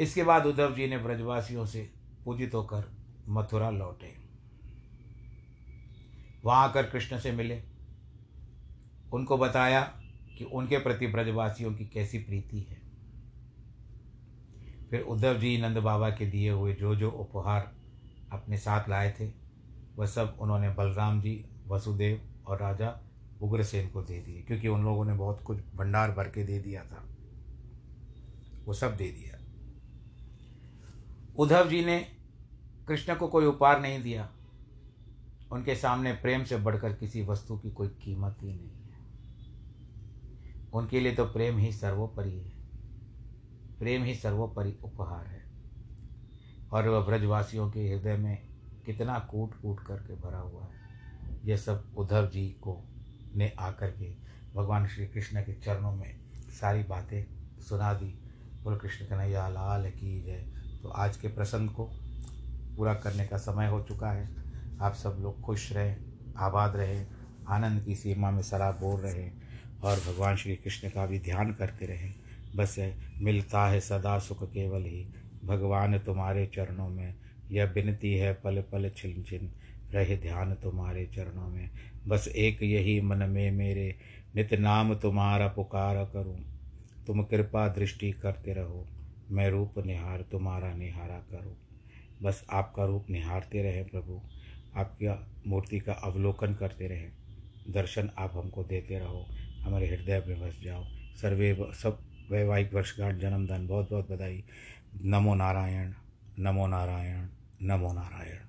इसके 0.00 0.22
बाद 0.22 0.46
उद्धव 0.46 0.74
जी 0.74 0.86
ने 0.86 0.98
ब्रजवासियों 0.98 1.66
से 1.66 1.92
पूजित 2.24 2.54
होकर 2.54 2.84
मथुरा 3.28 3.70
लौटे। 3.70 4.16
वहाँ 6.44 6.68
आकर 6.68 6.82
कृष्ण 6.82 7.18
से 7.18 7.32
मिले। 7.32 7.62
उनको 9.12 9.38
बताया 9.38 9.97
कि 10.38 10.44
उनके 10.44 10.78
प्रति 10.78 11.06
ब्रजवासियों 11.06 11.74
की 11.74 11.86
कैसी 11.86 12.18
प्रीति 12.18 12.60
है। 12.60 12.82
फिर 14.90 15.00
उद्धव 15.00 15.38
जी 15.38 15.60
नंद 15.60 15.78
बाबा 15.78 16.10
के 16.10 16.26
दिए 16.26 16.50
हुए 16.50 16.74
जो 16.74 16.94
जो 16.94 17.10
उपहार 17.10 17.72
अपने 18.32 18.56
साथ 18.56 18.88
लाए 18.88 19.14
थे, 19.20 19.32
वह 19.96 20.06
सब 20.06 20.36
उन्होंने 20.40 20.70
बलराम 20.70 21.20
जी, 21.20 21.44
वसुदेव 21.66 22.20
और 22.46 22.60
राजा 22.60 23.00
उग्रसेन 23.42 23.88
को 23.88 24.02
दे 24.02 24.20
दिए, 24.20 24.42
क्योंकि 24.42 24.68
उन 24.68 24.84
लोगों 24.84 25.04
ने 25.04 25.12
बहुत 25.12 25.42
कुछ 25.42 25.58
भंडार 25.74 26.12
भर 26.12 26.28
के 26.28 26.44
दे 26.44 26.58
दिया 26.58 26.84
था। 26.84 27.08
वो 28.64 28.72
सब 28.72 28.96
दे 28.96 29.08
दिया। 29.08 29.38
उद्धव 31.36 31.68
जी 31.68 31.84
ने 31.84 32.06
कृष्ण 32.88 33.14
को 33.14 33.28
कोई 33.28 33.46
उपहार 33.46 33.80
नहीं 33.80 34.02
दिया। 34.02 34.28
उनके 35.52 35.74
सामने 35.74 36.12
प्रेम 36.12 36.44
से 36.44 36.56
बढ़कर 36.56 36.92
किसी 36.92 37.22
वस्तु 37.22 37.58
की 37.58 37.70
कोई 37.70 37.88
कीमत 37.88 38.36
ही 38.42 38.48
नहीं। 38.48 38.77
उनके 40.74 41.00
लिए 41.00 41.14
तो 41.14 41.24
प्रेम 41.24 41.58
ही 41.58 41.72
सर्वोपरि 41.72 42.38
है। 42.38 42.52
प्रेम 43.78 44.04
ही 44.04 44.14
सर्वोपरि 44.14 44.78
उपहार 44.84 45.26
है। 45.26 45.42
और 46.72 46.88
वह 46.88 47.06
ब्रजवासियों 47.06 47.70
के 47.70 47.80
हृदय 47.80 48.16
में 48.16 48.48
कितना 48.86 49.18
कूट 49.18 49.62
कूट 49.62 49.80
करके 49.86 50.14
भरा 50.14 50.38
हुआ 50.38 50.62
है। 50.62 50.78
यह 51.44 51.56
सब 51.56 51.94
उद्धव 51.96 52.30
जी 52.30 52.48
को 52.48 52.84
ने 53.36 53.52
आकर 53.58 53.90
के 53.90 54.16
भगवान 54.54 54.86
श्री 54.86 55.06
कृष्ण 55.06 55.42
के 55.42 55.52
चरणों 55.52 55.96
में 55.96 56.20
सारी 56.60 56.82
बातें 56.82 57.24
सुना 57.60 57.94
दी। 57.94 58.18
बोल 58.62 58.76
कृष्ण 58.76 59.06
कन्हैया, 59.06 59.48
लाल 59.48 59.90
की 59.90 60.22
जय। 60.22 60.52
तो 60.82 60.88
आज 60.88 61.16
के 61.16 61.28
प्रसंग 61.28 61.70
को 61.70 61.84
पूरा 62.76 62.94
करने 62.94 63.26
का 63.26 63.36
समय 63.36 63.66
हो 63.66 63.82
चुका 63.82 64.10
है। 64.10 64.34
आप 64.80 64.94
सब 64.94 65.18
लोग 65.20 65.40
खुश 65.40 65.72
रहें, 65.72 65.96
आबाद 66.36 66.76
रहें, 66.76 67.08
आनंद 67.48 67.84
की 67.84 67.94
सीमा 67.94 68.30
में 68.30 68.42
सरा 68.42 68.70
बोल 68.70 69.00
रहें। 69.00 69.37
और 69.82 69.96
भगवान 69.96 70.36
श्री 70.36 70.56
कृष्ण 70.56 70.88
का 70.88 71.06
भी 71.06 71.18
ध्यान 71.18 71.52
करते 71.52 71.86
रहें। 71.86 72.14
बस 72.56 72.76
मिलता 73.18 73.66
है 73.66 73.80
सदा 73.80 74.18
सुख 74.18 74.44
केवल 74.44 74.84
ही। 74.84 75.06
भगवान 75.44 75.98
तुम्हारे 75.98 76.46
चरणों 76.46 76.88
में, 76.88 77.14
यह 77.50 77.64
विनती 77.64 78.14
है 78.14 78.34
पल 78.34 78.60
पल 78.60 78.90
छिन 78.96 79.22
छिन 79.22 79.50
रहे 79.92 80.16
ध्यान 80.16 80.54
तुम्हारे 80.54 81.06
चरणों 81.06 81.48
में। 81.48 81.70
बस 82.06 82.28
एक 82.28 82.62
यही 82.62 83.00
मन 83.00 83.16
में 83.16 83.50
मेरे, 83.50 83.94
नित 84.34 84.54
नाम 84.54 84.94
तुम्हारा 84.94 85.48
पुकार 85.48 86.04
करूँ। 86.04 86.38
तुम 87.06 87.22
कृपा 87.22 87.68
दृष्टि 87.68 88.12
करते 88.12 88.54
रहो, 88.54 88.86
मैं 89.30 89.50
रूप 89.50 89.74
निहार 89.86 90.22
तुम्हारा 90.22 90.74
निहारा 90.74 91.18
करूँ। 91.30 91.56
बस 92.22 92.44
आपका 92.50 92.84
रूप 92.84 93.06
निहारते 93.10 93.62
रहें 93.62 93.84
प्रभु, 93.84 94.20
आपकी 94.76 95.08
मूर्ति 95.50 95.78
का 95.80 95.92
अवलोकन 95.92 96.54
करते 96.54 96.88
रहें। 96.88 97.12
दर्शन 97.68 98.10
आप 98.18 98.32
हमको 98.34 98.64
देते 98.64 98.98
रहो 98.98 99.26
हमारे 99.62 99.86
हृदय 99.88 100.24
में 100.26 100.40
बस 100.40 100.60
जाओ। 100.64 100.84
सर्वे 101.20 101.54
सब 101.74 101.98
वैवाहिक 102.30 102.74
वर्षगांठ 102.74 103.16
जन्मदिन 103.16 103.66
बहुत 103.66 103.90
बहुत 103.90 104.10
बधाई। 104.10 104.44
नमो 105.02 105.34
नारायण 105.34 105.92
नमो 106.38 106.66
नारायण 106.66 107.26
नमो 107.62 107.92
नारायण। 107.92 108.47